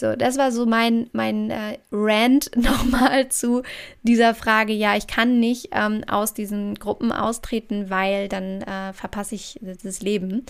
[0.00, 3.62] So, das war so mein, mein äh, Rant nochmal zu
[4.02, 9.34] dieser Frage, ja, ich kann nicht ähm, aus diesen Gruppen austreten, weil dann äh, verpasse
[9.34, 10.46] ich das Leben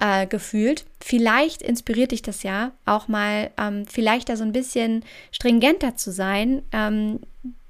[0.00, 0.86] äh, gefühlt.
[1.00, 6.10] Vielleicht inspiriert dich das ja auch mal, ähm, vielleicht da so ein bisschen stringenter zu
[6.10, 6.62] sein.
[6.72, 7.20] Ähm,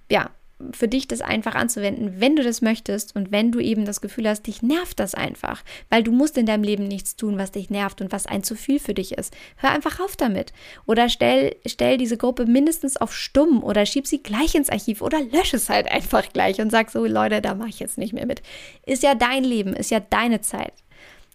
[0.08, 0.30] ja,
[0.72, 4.28] für dich das einfach anzuwenden, wenn du das möchtest und wenn du eben das Gefühl
[4.28, 7.68] hast, dich nervt das einfach, weil du musst in deinem Leben nichts tun, was dich
[7.68, 9.36] nervt und was ein zu viel für dich ist.
[9.56, 10.54] Hör einfach auf damit
[10.86, 15.20] oder stell, stell diese Gruppe mindestens auf stumm oder schieb sie gleich ins Archiv oder
[15.20, 18.26] lösche es halt einfach gleich und sag so, Leute, da mache ich jetzt nicht mehr
[18.26, 18.42] mit.
[18.86, 20.72] Ist ja dein Leben, ist ja deine Zeit.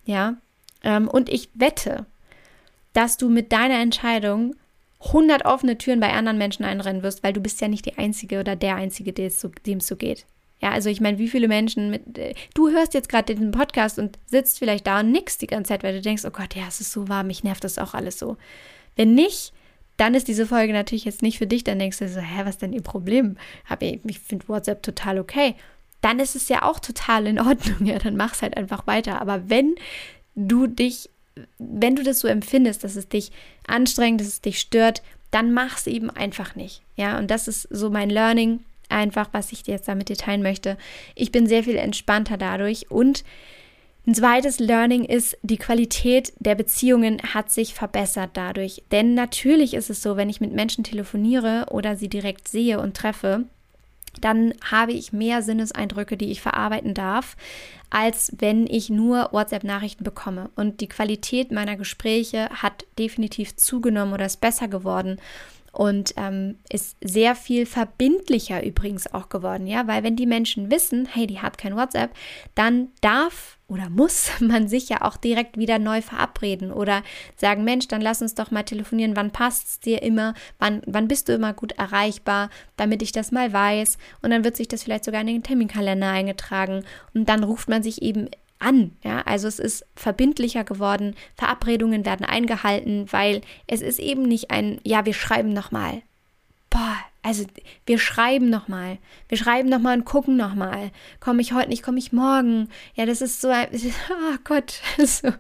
[0.04, 0.38] Ja,
[0.84, 2.08] ähm, und ich wette,
[2.94, 4.56] dass du mit deiner Entscheidung
[5.06, 8.40] 100 offene Türen bei anderen Menschen einrennen wirst, weil du bist ja nicht die Einzige
[8.40, 10.26] oder der Einzige, dem es so geht.
[10.62, 13.98] Ja, also ich meine, wie viele Menschen mit, äh, du hörst jetzt gerade den Podcast
[13.98, 16.66] und sitzt vielleicht da und nix die ganze Zeit, weil du denkst, oh Gott, ja,
[16.68, 18.38] es ist so warm, mich nervt das auch alles so.
[18.96, 19.54] Wenn nicht,
[19.98, 22.56] dann ist diese Folge natürlich jetzt nicht für dich, dann denkst du so, hä, was
[22.56, 23.38] ist denn ihr Problem?
[23.66, 25.56] Hab ich, ich finde WhatsApp total okay.
[26.02, 29.20] Dann ist es ja auch total in Ordnung, ja, dann mach's halt einfach weiter.
[29.20, 29.74] Aber wenn
[30.36, 31.10] du dich
[31.58, 33.32] wenn du das so empfindest, dass es dich
[33.68, 36.82] anstrengt, dass es dich stört, dann mach es eben einfach nicht.
[36.96, 40.42] Ja, und das ist so mein Learning, einfach, was ich dir jetzt damit dir teilen
[40.42, 40.78] möchte.
[41.16, 43.24] Ich bin sehr viel entspannter dadurch und
[44.08, 48.82] Ein zweites Learning ist, die Qualität der Beziehungen hat sich verbessert dadurch.
[48.92, 52.98] Denn natürlich ist es so, wenn ich mit Menschen telefoniere oder sie direkt sehe und
[52.98, 53.46] treffe,
[54.20, 57.38] dann habe ich mehr Sinneseindrücke, die ich verarbeiten darf,
[57.90, 60.50] als wenn ich nur WhatsApp-Nachrichten bekomme.
[60.56, 65.20] Und die Qualität meiner Gespräche hat definitiv zugenommen oder ist besser geworden
[65.72, 71.08] und ähm, ist sehr viel verbindlicher übrigens auch geworden, ja, weil wenn die Menschen wissen,
[71.12, 72.12] hey, die hat kein WhatsApp,
[72.56, 77.04] dann darf oder muss man sich ja auch direkt wieder neu verabreden oder
[77.38, 81.08] sagen, Mensch, dann lass uns doch mal telefonieren, wann passt es dir immer, wann, wann
[81.08, 83.98] bist du immer gut erreichbar, damit ich das mal weiß.
[84.22, 86.84] Und dann wird sich das vielleicht sogar in den Terminkalender eingetragen.
[87.14, 88.30] Und dann ruft man sich eben
[88.62, 88.92] an.
[89.04, 94.80] Ja, also es ist verbindlicher geworden, Verabredungen werden eingehalten, weil es ist eben nicht ein,
[94.84, 96.02] ja, wir schreiben nochmal.
[96.70, 97.46] Boah, also
[97.86, 98.98] wir schreiben nochmal.
[99.28, 100.92] Wir schreiben nochmal und gucken nochmal.
[101.20, 102.70] Komme ich heute nicht, komme ich morgen.
[102.96, 104.82] Ja, das ist so ein, oh Gott.
[104.98, 105.32] So.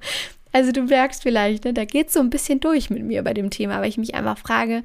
[0.53, 3.33] Also du merkst vielleicht, ne, da geht es so ein bisschen durch mit mir bei
[3.33, 4.83] dem Thema, aber ich mich einfach frage,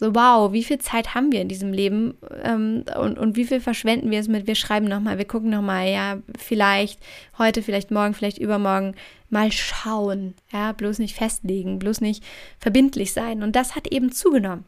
[0.00, 3.60] so, wow, wie viel Zeit haben wir in diesem Leben ähm, und, und wie viel
[3.60, 6.98] verschwenden wir es mit, wir schreiben nochmal, wir gucken nochmal, ja, vielleicht
[7.36, 8.94] heute, vielleicht morgen, vielleicht übermorgen,
[9.28, 12.24] mal schauen, ja, bloß nicht festlegen, bloß nicht
[12.58, 13.42] verbindlich sein.
[13.42, 14.64] Und das hat eben zugenommen,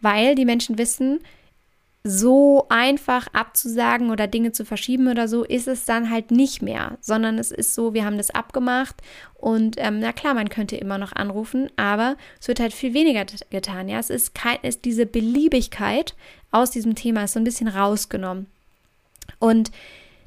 [0.00, 1.20] weil die Menschen wissen,
[2.02, 6.96] so einfach abzusagen oder Dinge zu verschieben oder so, ist es dann halt nicht mehr,
[7.00, 8.96] sondern es ist so, wir haben das abgemacht
[9.34, 13.26] und ähm, na klar, man könnte immer noch anrufen, aber es wird halt viel weniger
[13.50, 13.88] getan.
[13.88, 16.14] Ja, es ist, kein, ist diese Beliebigkeit
[16.50, 18.46] aus diesem Thema ist so ein bisschen rausgenommen.
[19.38, 19.70] Und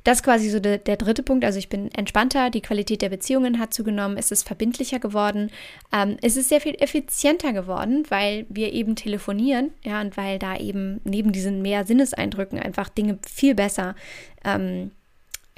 [0.03, 1.45] das ist quasi so der, der, dritte Punkt.
[1.45, 5.49] Also ich bin entspannter, die Qualität der Beziehungen hat zugenommen, es ist verbindlicher geworden,
[5.93, 10.57] ähm, es ist sehr viel effizienter geworden, weil wir eben telefonieren, ja, und weil da
[10.57, 13.95] eben neben diesen mehr Sinneseindrücken einfach Dinge viel besser
[14.43, 14.91] ähm,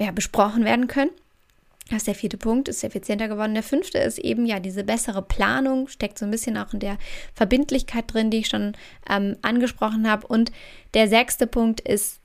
[0.00, 1.10] ja, besprochen werden können.
[1.88, 3.54] Das ist der vierte Punkt, ist effizienter geworden.
[3.54, 6.98] Der fünfte ist eben ja diese bessere Planung, steckt so ein bisschen auch in der
[7.32, 8.72] Verbindlichkeit drin, die ich schon
[9.08, 10.26] ähm, angesprochen habe.
[10.26, 10.50] Und
[10.94, 12.20] der sechste Punkt ist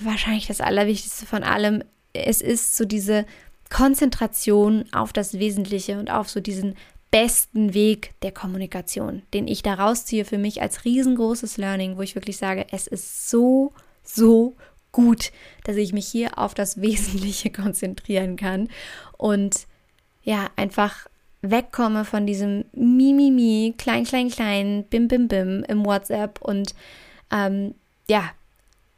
[0.00, 1.84] wahrscheinlich das Allerwichtigste von allem.
[2.12, 3.24] Es ist so diese
[3.70, 6.74] Konzentration auf das Wesentliche und auf so diesen
[7.10, 12.16] besten Weg der Kommunikation, den ich da rausziehe für mich als riesengroßes Learning, wo ich
[12.16, 13.72] wirklich sage, es ist so,
[14.02, 14.56] so
[14.94, 15.32] gut,
[15.64, 18.70] dass ich mich hier auf das Wesentliche konzentrieren kann
[19.18, 19.66] und
[20.22, 21.06] ja, einfach
[21.42, 26.74] wegkomme von diesem Mimimi, klein, klein, klein, bim, bim, bim im WhatsApp und
[27.30, 27.74] ähm,
[28.08, 28.30] ja,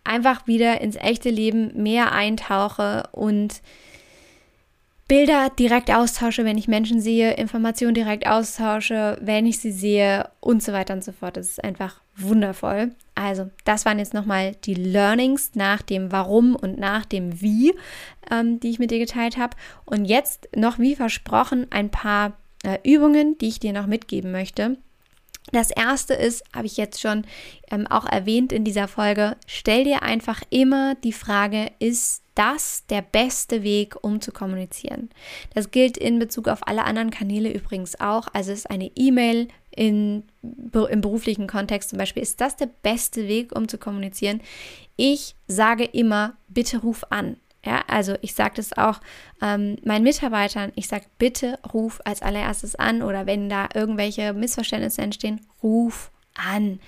[0.05, 3.61] einfach wieder ins echte Leben mehr eintauche und
[5.09, 10.63] Bilder direkt austausche, wenn ich Menschen sehe, Informationen direkt austausche, wenn ich sie sehe und
[10.63, 11.37] so weiter und so fort.
[11.37, 12.93] Das ist einfach wundervoll.
[13.15, 17.75] Also, das waren jetzt nochmal die Learnings nach dem Warum und nach dem Wie,
[18.31, 19.57] ähm, die ich mit dir geteilt habe.
[19.85, 24.77] Und jetzt noch wie versprochen ein paar äh, Übungen, die ich dir noch mitgeben möchte.
[25.53, 27.25] Das erste ist, habe ich jetzt schon
[27.71, 33.01] ähm, auch erwähnt in dieser Folge, stell dir einfach immer die Frage, ist das der
[33.01, 35.09] beste Weg, um zu kommunizieren?
[35.55, 38.27] Das gilt in Bezug auf alle anderen Kanäle übrigens auch.
[38.33, 43.55] Also ist eine E-Mail in, im beruflichen Kontext zum Beispiel, ist das der beste Weg,
[43.55, 44.41] um zu kommunizieren?
[44.97, 47.37] Ich sage immer, bitte ruf an.
[47.65, 49.01] Ja, also ich sage das auch
[49.43, 55.03] ähm, meinen Mitarbeitern, ich sage, bitte ruf als allererstes an oder wenn da irgendwelche Missverständnisse
[55.03, 56.79] entstehen, ruf an.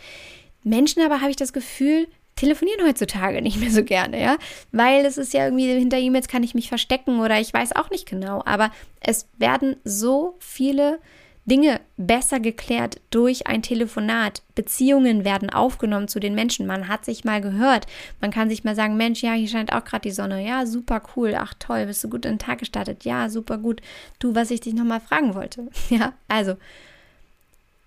[0.62, 4.37] Menschen aber habe ich das Gefühl, telefonieren heutzutage nicht mehr so gerne, ja,
[4.70, 7.90] weil es ist ja irgendwie hinter E-Mails kann ich mich verstecken oder ich weiß auch
[7.90, 8.70] nicht genau, aber
[9.01, 11.01] es werden so viele
[11.48, 14.42] Dinge besser geklärt durch ein Telefonat.
[14.54, 16.66] Beziehungen werden aufgenommen zu den Menschen.
[16.66, 17.87] Man hat sich mal gehört.
[18.20, 20.46] Man kann sich mal sagen, Mensch, ja, hier scheint auch gerade die Sonne.
[20.46, 21.34] Ja, super cool.
[21.37, 23.04] Ach toll, bist du gut in den Tag gestartet?
[23.04, 23.80] Ja, super gut.
[24.18, 25.68] Du, was ich dich nochmal fragen wollte.
[25.90, 26.56] Ja, also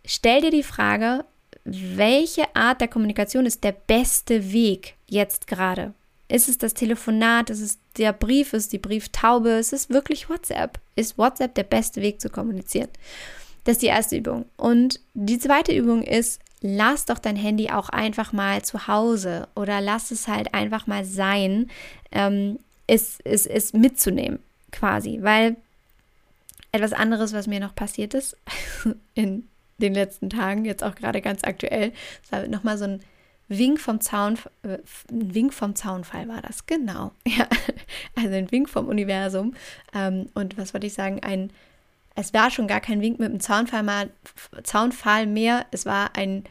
[0.04, 1.24] stell dir die Frage,
[1.63, 5.93] welche Art der Kommunikation ist der beste Weg jetzt gerade?
[6.28, 7.50] Ist es das Telefonat?
[7.50, 8.54] Ist es der Brief?
[8.54, 9.50] Ist es die Brieftaube?
[9.50, 10.80] Ist es wirklich WhatsApp?
[10.95, 12.89] Ist WhatsApp der beste Weg zu kommunizieren?
[13.63, 14.45] Das ist die erste Übung.
[14.58, 19.82] Und die zweite Übung ist, lass doch dein Handy auch einfach mal zu Hause oder
[19.82, 21.69] lass es halt einfach mal sein,
[22.12, 24.39] ähm, es, es, es mitzunehmen
[24.71, 25.19] quasi.
[25.21, 25.58] Weil
[26.71, 28.38] etwas anderes, was mir noch passiert ist
[29.13, 29.47] in
[29.78, 31.91] den letzten Tagen, jetzt auch gerade ganz aktuell,
[32.30, 33.02] war nochmal so ein
[33.47, 34.78] Wink vom Zaun, äh,
[35.10, 37.12] Wink vom Zaunfall war das, genau.
[37.28, 37.47] Ja,
[38.15, 39.56] also ein Wink vom Universum.
[39.93, 41.21] Ähm, und was wollte ich sagen?
[41.21, 41.52] Ein
[42.15, 44.10] es war schon gar kein Wink mit dem Zaunpfahl, mal,
[44.63, 46.43] Zaunpfahl mehr, es war ein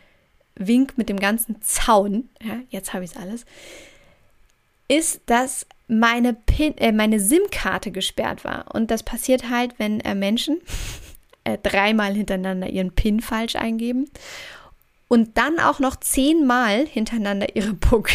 [0.55, 2.29] Wink mit dem ganzen Zaun.
[2.43, 3.45] Ja, jetzt habe ich es alles.
[4.89, 8.75] ist, dass meine, äh, meine SIM-Karte gesperrt war.
[8.75, 10.61] Und das passiert halt, wenn äh, Menschen
[11.45, 14.11] äh, dreimal hintereinander ihren PIN falsch eingeben
[15.09, 18.11] und dann auch noch zehnmal hintereinander ihre Puck.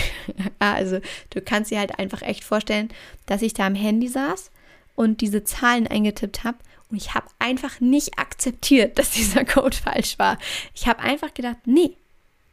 [0.59, 0.99] also
[1.31, 2.89] du kannst dir halt einfach echt vorstellen,
[3.25, 4.51] dass ich da am Handy saß
[4.95, 6.57] und diese Zahlen eingetippt habe
[6.89, 10.37] und ich habe einfach nicht akzeptiert, dass dieser Code falsch war.
[10.73, 11.97] Ich habe einfach gedacht, nee,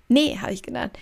[0.08, 0.98] nee, habe ich gedacht.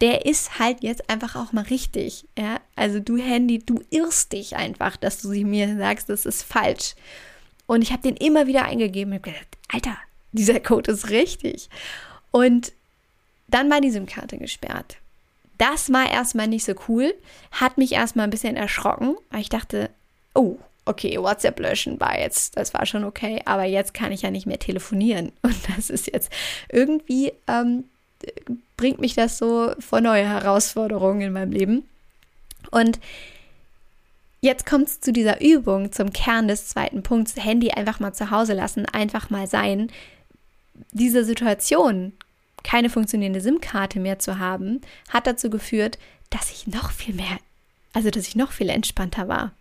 [0.00, 2.26] Der ist halt jetzt einfach auch mal richtig.
[2.36, 2.60] Ja?
[2.74, 6.94] Also du Handy, du irrst dich einfach, dass du sie mir sagst, das ist falsch.
[7.66, 9.96] Und ich habe den immer wieder eingegeben und gedacht, Alter,
[10.32, 11.68] dieser Code ist richtig.
[12.32, 12.72] Und
[13.46, 14.96] dann war die SIM-Karte gesperrt.
[15.58, 17.14] Das war erstmal nicht so cool,
[17.52, 19.90] hat mich erstmal ein bisschen erschrocken, weil ich dachte,
[20.34, 24.30] oh, okay, WhatsApp löschen war jetzt, das war schon okay, aber jetzt kann ich ja
[24.30, 25.32] nicht mehr telefonieren.
[25.42, 26.30] Und das ist jetzt
[26.70, 27.84] irgendwie, ähm,
[28.76, 31.88] bringt mich das so vor neue Herausforderungen in meinem Leben.
[32.70, 33.00] Und
[34.40, 38.30] jetzt kommt es zu dieser Übung, zum Kern des zweiten Punkts, Handy einfach mal zu
[38.30, 39.90] Hause lassen, einfach mal sein.
[40.92, 42.12] Diese Situation
[42.62, 45.98] keine funktionierende SIM-Karte mehr zu haben, hat dazu geführt,
[46.30, 47.38] dass ich noch viel mehr,
[47.92, 49.52] also dass ich noch viel entspannter war.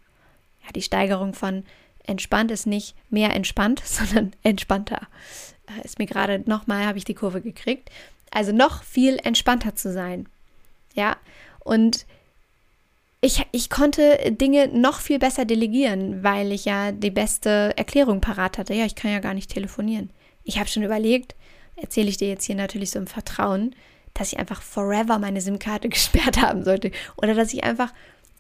[0.64, 1.64] Ja, die Steigerung von
[2.06, 5.08] entspannt ist nicht mehr entspannt, sondern entspannter.
[5.68, 7.90] Äh, ist mir gerade nochmal, habe ich die Kurve gekriegt.
[8.32, 10.28] Also noch viel entspannter zu sein.
[10.94, 11.18] Ja,
[11.60, 12.06] und
[13.22, 18.58] ich, ich konnte Dinge noch viel besser delegieren, weil ich ja die beste Erklärung parat
[18.58, 18.74] hatte.
[18.74, 20.10] Ja, ich kann ja gar nicht telefonieren.
[20.44, 21.36] Ich habe schon überlegt,
[21.76, 23.76] erzähle ich dir jetzt hier natürlich so im Vertrauen,
[24.16, 26.92] dass ich einfach forever meine SIM-Karte gesperrt haben sollte.
[27.18, 27.94] Oder dass ich einfach,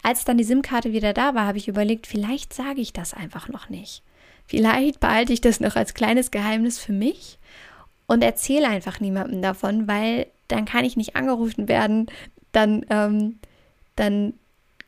[0.03, 3.47] als dann die SIM-Karte wieder da war, habe ich überlegt, vielleicht sage ich das einfach
[3.49, 4.03] noch nicht.
[4.45, 7.37] Vielleicht behalte ich das noch als kleines Geheimnis für mich
[8.07, 12.07] und erzähle einfach niemandem davon, weil dann kann ich nicht angerufen werden,
[12.51, 13.39] dann, ähm,
[13.95, 14.33] dann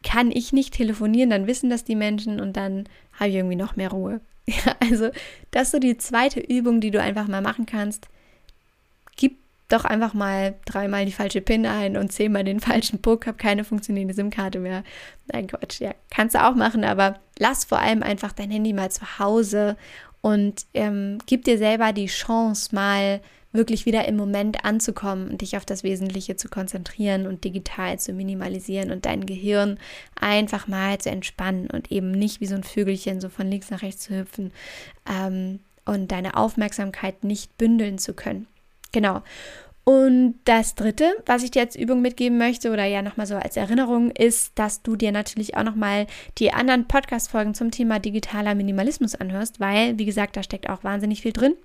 [0.03, 3.75] kann ich nicht telefonieren, dann wissen das die Menschen und dann habe ich irgendwie noch
[3.75, 4.19] mehr Ruhe.
[4.45, 5.09] Ja, also
[5.51, 8.09] das ist so die zweite Übung, die du einfach mal machen kannst
[9.73, 13.63] doch einfach mal dreimal die falsche PIN ein und zehnmal den falschen Puck, hab keine
[13.63, 14.83] funktionierende SIM-Karte mehr.
[15.31, 18.91] Nein, Quatsch, ja, kannst du auch machen, aber lass vor allem einfach dein Handy mal
[18.91, 19.77] zu Hause
[20.21, 23.21] und ähm, gib dir selber die Chance, mal
[23.53, 28.11] wirklich wieder im Moment anzukommen und dich auf das Wesentliche zu konzentrieren und digital zu
[28.11, 29.77] minimalisieren und dein Gehirn
[30.19, 33.83] einfach mal zu entspannen und eben nicht wie so ein Vögelchen so von links nach
[33.83, 34.51] rechts zu hüpfen
[35.07, 38.47] ähm, und deine Aufmerksamkeit nicht bündeln zu können.
[38.91, 39.21] Genau.
[39.85, 43.57] Und das dritte, was ich dir als Übung mitgeben möchte oder ja nochmal so als
[43.57, 49.15] Erinnerung, ist, dass du dir natürlich auch nochmal die anderen Podcast-Folgen zum Thema digitaler Minimalismus
[49.15, 51.55] anhörst, weil, wie gesagt, da steckt auch wahnsinnig viel drin.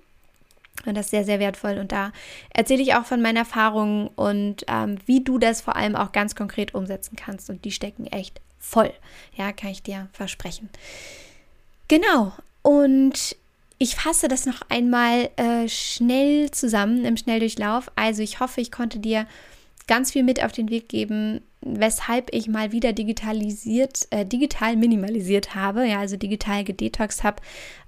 [0.85, 1.77] Und das ist sehr, sehr wertvoll.
[1.77, 2.11] Und da
[2.53, 6.35] erzähle ich auch von meinen Erfahrungen und ähm, wie du das vor allem auch ganz
[6.35, 7.49] konkret umsetzen kannst.
[7.49, 8.91] Und die stecken echt voll.
[9.35, 10.69] Ja, kann ich dir versprechen.
[11.87, 12.33] Genau.
[12.61, 13.35] Und
[13.79, 17.89] ich fasse das noch einmal äh, schnell zusammen im Schnelldurchlauf.
[17.95, 19.25] Also ich hoffe, ich konnte dir
[19.87, 25.55] ganz viel mit auf den Weg geben, weshalb ich mal wieder digitalisiert, äh, digital minimalisiert
[25.55, 27.41] habe, ja, also digital gedetoxt habe,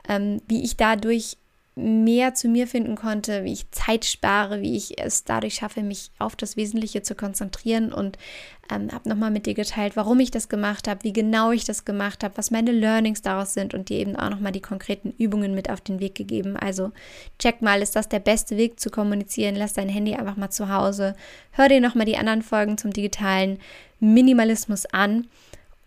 [0.08, 1.38] ähm, wie ich dadurch
[1.76, 6.12] mehr zu mir finden konnte, wie ich Zeit spare, wie ich es dadurch schaffe, mich
[6.20, 8.18] auf das Wesentliche zu konzentrieren und
[8.70, 11.86] ähm, habe nochmal mit dir geteilt, warum ich das gemacht habe, wie genau ich das
[11.86, 15.56] gemacht habe, was meine Learnings daraus sind und dir eben auch nochmal die konkreten Übungen
[15.56, 16.58] mit auf den Weg gegeben.
[16.58, 16.92] Also
[17.40, 19.56] check mal, ist das der beste Weg zu kommunizieren?
[19.56, 21.16] Lass dein Handy einfach mal zu Hause.
[21.52, 23.60] Hör dir nochmal die anderen Folgen zum digitalen
[24.02, 25.28] Minimalismus an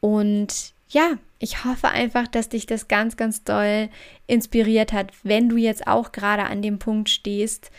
[0.01, 3.91] und ja, ich hoffe einfach, dass dich das ganz, ganz doll
[4.27, 7.71] inspiriert hat, wenn du jetzt auch gerade an dem Punkt stehst,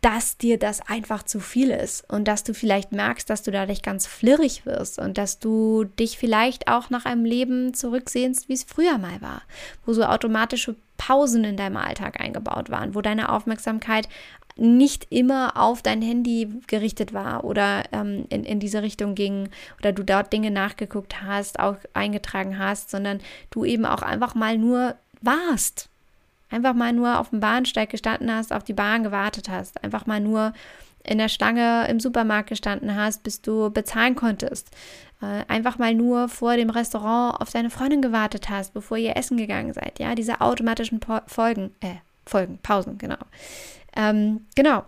[0.00, 3.82] dass dir das einfach zu viel ist und dass du vielleicht merkst, dass du dadurch
[3.82, 8.64] ganz flirrig wirst und dass du dich vielleicht auch nach einem Leben zurücksehnst, wie es
[8.64, 9.42] früher mal war,
[9.84, 14.08] wo so automatische Pausen in deinem Alltag eingebaut waren, wo deine Aufmerksamkeit
[14.58, 19.92] nicht immer auf dein Handy gerichtet war oder ähm, in, in diese Richtung ging oder
[19.92, 24.96] du dort Dinge nachgeguckt hast, auch eingetragen hast, sondern du eben auch einfach mal nur
[25.20, 25.88] warst.
[26.50, 30.20] Einfach mal nur auf dem Bahnsteig gestanden hast, auf die Bahn gewartet hast, einfach mal
[30.20, 30.52] nur
[31.04, 34.70] in der Schlange im Supermarkt gestanden hast, bis du bezahlen konntest.
[35.20, 39.36] Äh, einfach mal nur vor dem Restaurant auf deine Freundin gewartet hast, bevor ihr essen
[39.36, 39.98] gegangen seid.
[39.98, 43.16] Ja, diese automatischen po Folgen, äh, Folgen, Pausen, genau.
[43.98, 44.84] Ähm, genau.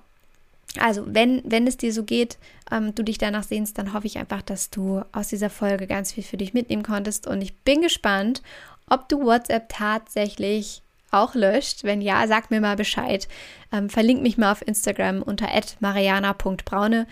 [0.79, 2.39] Also, wenn, wenn es dir so geht,
[2.71, 6.13] ähm, du dich danach sehnst, dann hoffe ich einfach, dass du aus dieser Folge ganz
[6.13, 7.27] viel für dich mitnehmen konntest.
[7.27, 8.41] Und ich bin gespannt,
[8.89, 11.83] ob du WhatsApp tatsächlich auch löscht.
[11.83, 13.27] Wenn ja, sag mir mal Bescheid.
[13.73, 15.49] Ähm, verlink mich mal auf Instagram unter
[15.81, 17.09] mariana.braune.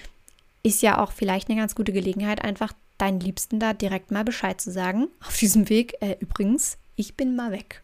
[0.63, 4.61] Ist ja auch vielleicht eine ganz gute Gelegenheit, einfach deinen Liebsten da direkt mal Bescheid
[4.61, 5.09] zu sagen.
[5.27, 7.83] Auf diesem Weg, äh, übrigens, ich bin mal weg.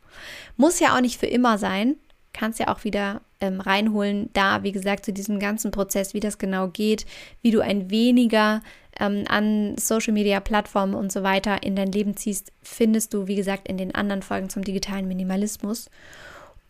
[0.56, 1.96] Muss ja auch nicht für immer sein.
[2.34, 6.36] Kannst ja auch wieder ähm, reinholen, da, wie gesagt, zu diesem ganzen Prozess, wie das
[6.36, 7.06] genau geht,
[7.40, 8.60] wie du ein weniger
[9.00, 13.36] ähm, an Social Media Plattformen und so weiter in dein Leben ziehst, findest du, wie
[13.36, 15.88] gesagt, in den anderen Folgen zum digitalen Minimalismus.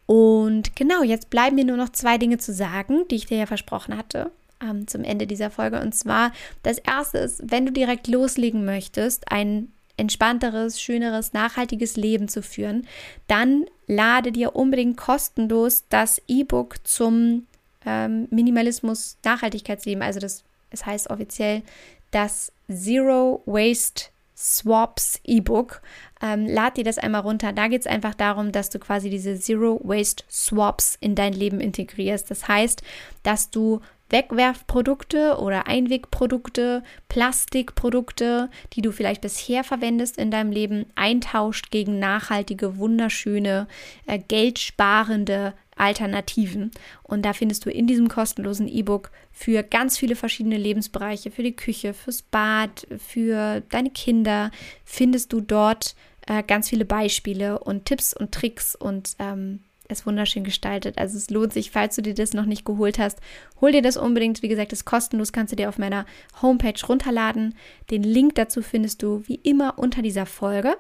[0.07, 3.47] Und genau, jetzt bleiben mir nur noch zwei Dinge zu sagen, die ich dir ja
[3.47, 4.31] versprochen hatte
[4.62, 5.81] ähm, zum Ende dieser Folge.
[5.81, 12.29] Und zwar, das erste ist, wenn du direkt loslegen möchtest, ein entspannteres, schöneres, nachhaltiges Leben
[12.29, 12.87] zu führen,
[13.29, 17.47] dann lade dir unbedingt kostenlos das E-Book zum
[17.85, 21.62] ähm, Minimalismus Nachhaltigkeitsleben, also das, es heißt offiziell
[22.11, 24.07] das Zero Waste
[24.37, 25.80] Swaps E-Book.
[26.20, 27.53] Ähm, lad dir das einmal runter.
[27.53, 31.61] Da geht es einfach darum, dass du quasi diese Zero Waste Swaps in dein Leben
[31.61, 32.30] integrierst.
[32.30, 32.82] Das heißt,
[33.22, 33.80] dass du
[34.15, 42.79] Wegwerfprodukte oder Einwegprodukte, Plastikprodukte, die du vielleicht bisher verwendest in deinem Leben, eintauscht gegen nachhaltige,
[42.79, 43.67] wunderschöne,
[44.07, 46.71] äh, geldsparende Alternativen.
[47.03, 51.57] Und da findest du in diesem kostenlosen E-Book für ganz viele verschiedene Lebensbereiche, für die
[51.57, 54.53] Küche, fürs Bad, für deine Kinder,
[54.85, 55.97] findest du dort
[56.29, 59.59] äh, ganz viele Beispiele und Tipps und Tricks und ähm,
[59.89, 60.99] ist wunderschön gestaltet.
[60.99, 63.18] Also es lohnt sich, falls du dir das noch nicht geholt hast,
[63.61, 64.43] hol dir das unbedingt.
[64.43, 66.07] Wie gesagt, ist kostenlos, kannst du dir auf meiner
[66.41, 67.55] Homepage runterladen.
[67.91, 70.76] Den Link dazu findest du wie immer unter dieser Folge.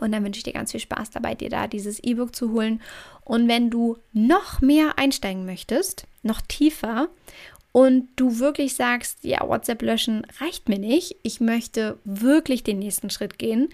[0.00, 2.80] Und dann wünsche ich dir ganz viel Spaß dabei, dir da dieses E-Book zu holen.
[3.24, 7.08] Und wenn du noch mehr einsteigen möchtest, noch tiefer
[7.72, 13.10] und du wirklich sagst, ja, WhatsApp löschen reicht mir nicht, ich möchte wirklich den nächsten
[13.10, 13.68] Schritt gehen,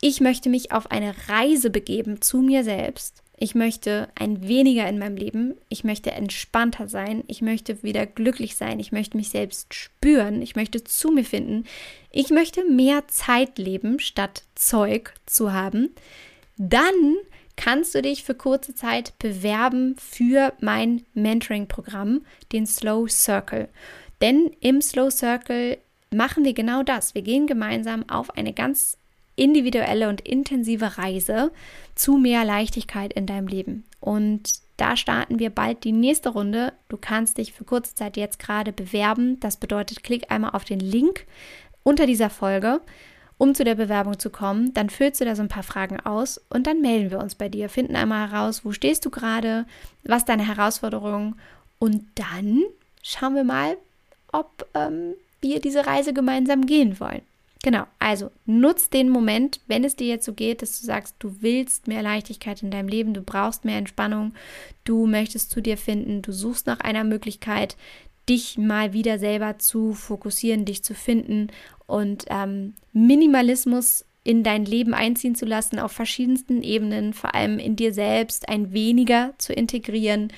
[0.00, 4.98] ich möchte mich auf eine Reise begeben zu mir selbst, ich möchte ein weniger in
[4.98, 5.54] meinem Leben.
[5.70, 7.24] Ich möchte entspannter sein.
[7.26, 8.78] Ich möchte wieder glücklich sein.
[8.78, 10.42] Ich möchte mich selbst spüren.
[10.42, 11.64] Ich möchte zu mir finden.
[12.10, 15.88] Ich möchte mehr Zeit leben, statt Zeug zu haben.
[16.58, 17.16] Dann
[17.56, 23.70] kannst du dich für kurze Zeit bewerben für mein Mentoring-Programm, den Slow Circle.
[24.20, 25.78] Denn im Slow Circle
[26.10, 27.14] machen wir genau das.
[27.14, 28.98] Wir gehen gemeinsam auf eine ganz
[29.40, 31.50] individuelle und intensive Reise
[31.94, 33.84] zu mehr Leichtigkeit in deinem Leben.
[34.00, 36.74] Und da starten wir bald die nächste Runde.
[36.88, 39.40] Du kannst dich für kurze Zeit jetzt gerade bewerben.
[39.40, 41.26] Das bedeutet, klick einmal auf den Link
[41.82, 42.82] unter dieser Folge,
[43.38, 44.74] um zu der Bewerbung zu kommen.
[44.74, 47.48] Dann füllst du da so ein paar Fragen aus und dann melden wir uns bei
[47.48, 49.64] dir, finden einmal heraus, wo stehst du gerade,
[50.04, 51.36] was deine Herausforderungen
[51.78, 52.62] und dann
[53.02, 53.78] schauen wir mal,
[54.32, 57.22] ob ähm, wir diese Reise gemeinsam gehen wollen.
[57.62, 61.36] Genau, also nutz den Moment, wenn es dir jetzt so geht, dass du sagst, du
[61.40, 64.32] willst mehr Leichtigkeit in deinem Leben, du brauchst mehr Entspannung,
[64.84, 67.76] du möchtest zu dir finden, du suchst nach einer Möglichkeit,
[68.30, 71.48] dich mal wieder selber zu fokussieren, dich zu finden
[71.86, 77.76] und ähm, Minimalismus in dein Leben einziehen zu lassen, auf verschiedensten Ebenen, vor allem in
[77.76, 80.32] dir selbst ein weniger zu integrieren,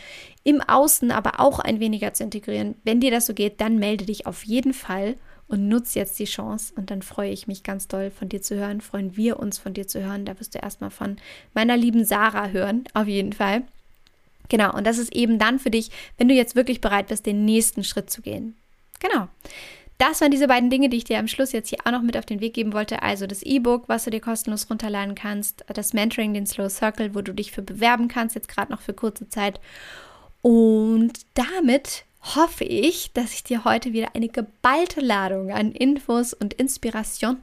[0.44, 2.74] im Außen aber auch ein weniger zu integrieren.
[2.84, 5.16] Wenn dir das so geht, dann melde dich auf jeden Fall
[5.52, 6.72] und nutz jetzt die Chance.
[6.74, 9.74] Und dann freue ich mich ganz doll von dir zu hören, freuen wir uns von
[9.74, 10.24] dir zu hören.
[10.24, 11.18] Da wirst du erstmal von
[11.52, 13.62] meiner lieben Sarah hören, auf jeden Fall.
[14.48, 17.44] Genau, und das ist eben dann für dich, wenn du jetzt wirklich bereit bist, den
[17.44, 18.56] nächsten Schritt zu gehen.
[18.98, 19.28] Genau.
[19.98, 22.16] Das waren diese beiden Dinge, die ich dir am Schluss jetzt hier auch noch mit
[22.16, 23.02] auf den Weg geben wollte.
[23.02, 27.20] Also das E-Book, was du dir kostenlos runterladen kannst, das Mentoring, den Slow Circle, wo
[27.20, 29.60] du dich für bewerben kannst, jetzt gerade noch für kurze Zeit.
[30.40, 36.54] Und damit hoffe ich, dass ich dir heute wieder eine geballte Ladung an Infos und
[36.54, 37.38] Inspiration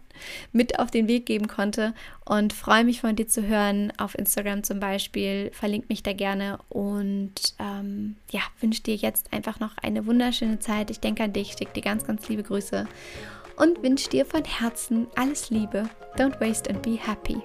[0.52, 1.94] mit auf den Weg geben konnte
[2.26, 5.52] und freue mich von dir zu hören auf Instagram zum Beispiel.
[5.54, 10.92] Verlink mich da gerne und ähm, ja, wünsche dir jetzt einfach noch eine wunderschöne Zeit.
[10.92, 12.88] Ich denke an dich, schicke dir ganz, ganz liebe Grüße
[13.58, 15.90] und wünsche dir von Herzen alles Liebe.
[16.18, 17.38] Don't waste and be happy.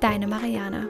[0.00, 0.88] Deine Mariana.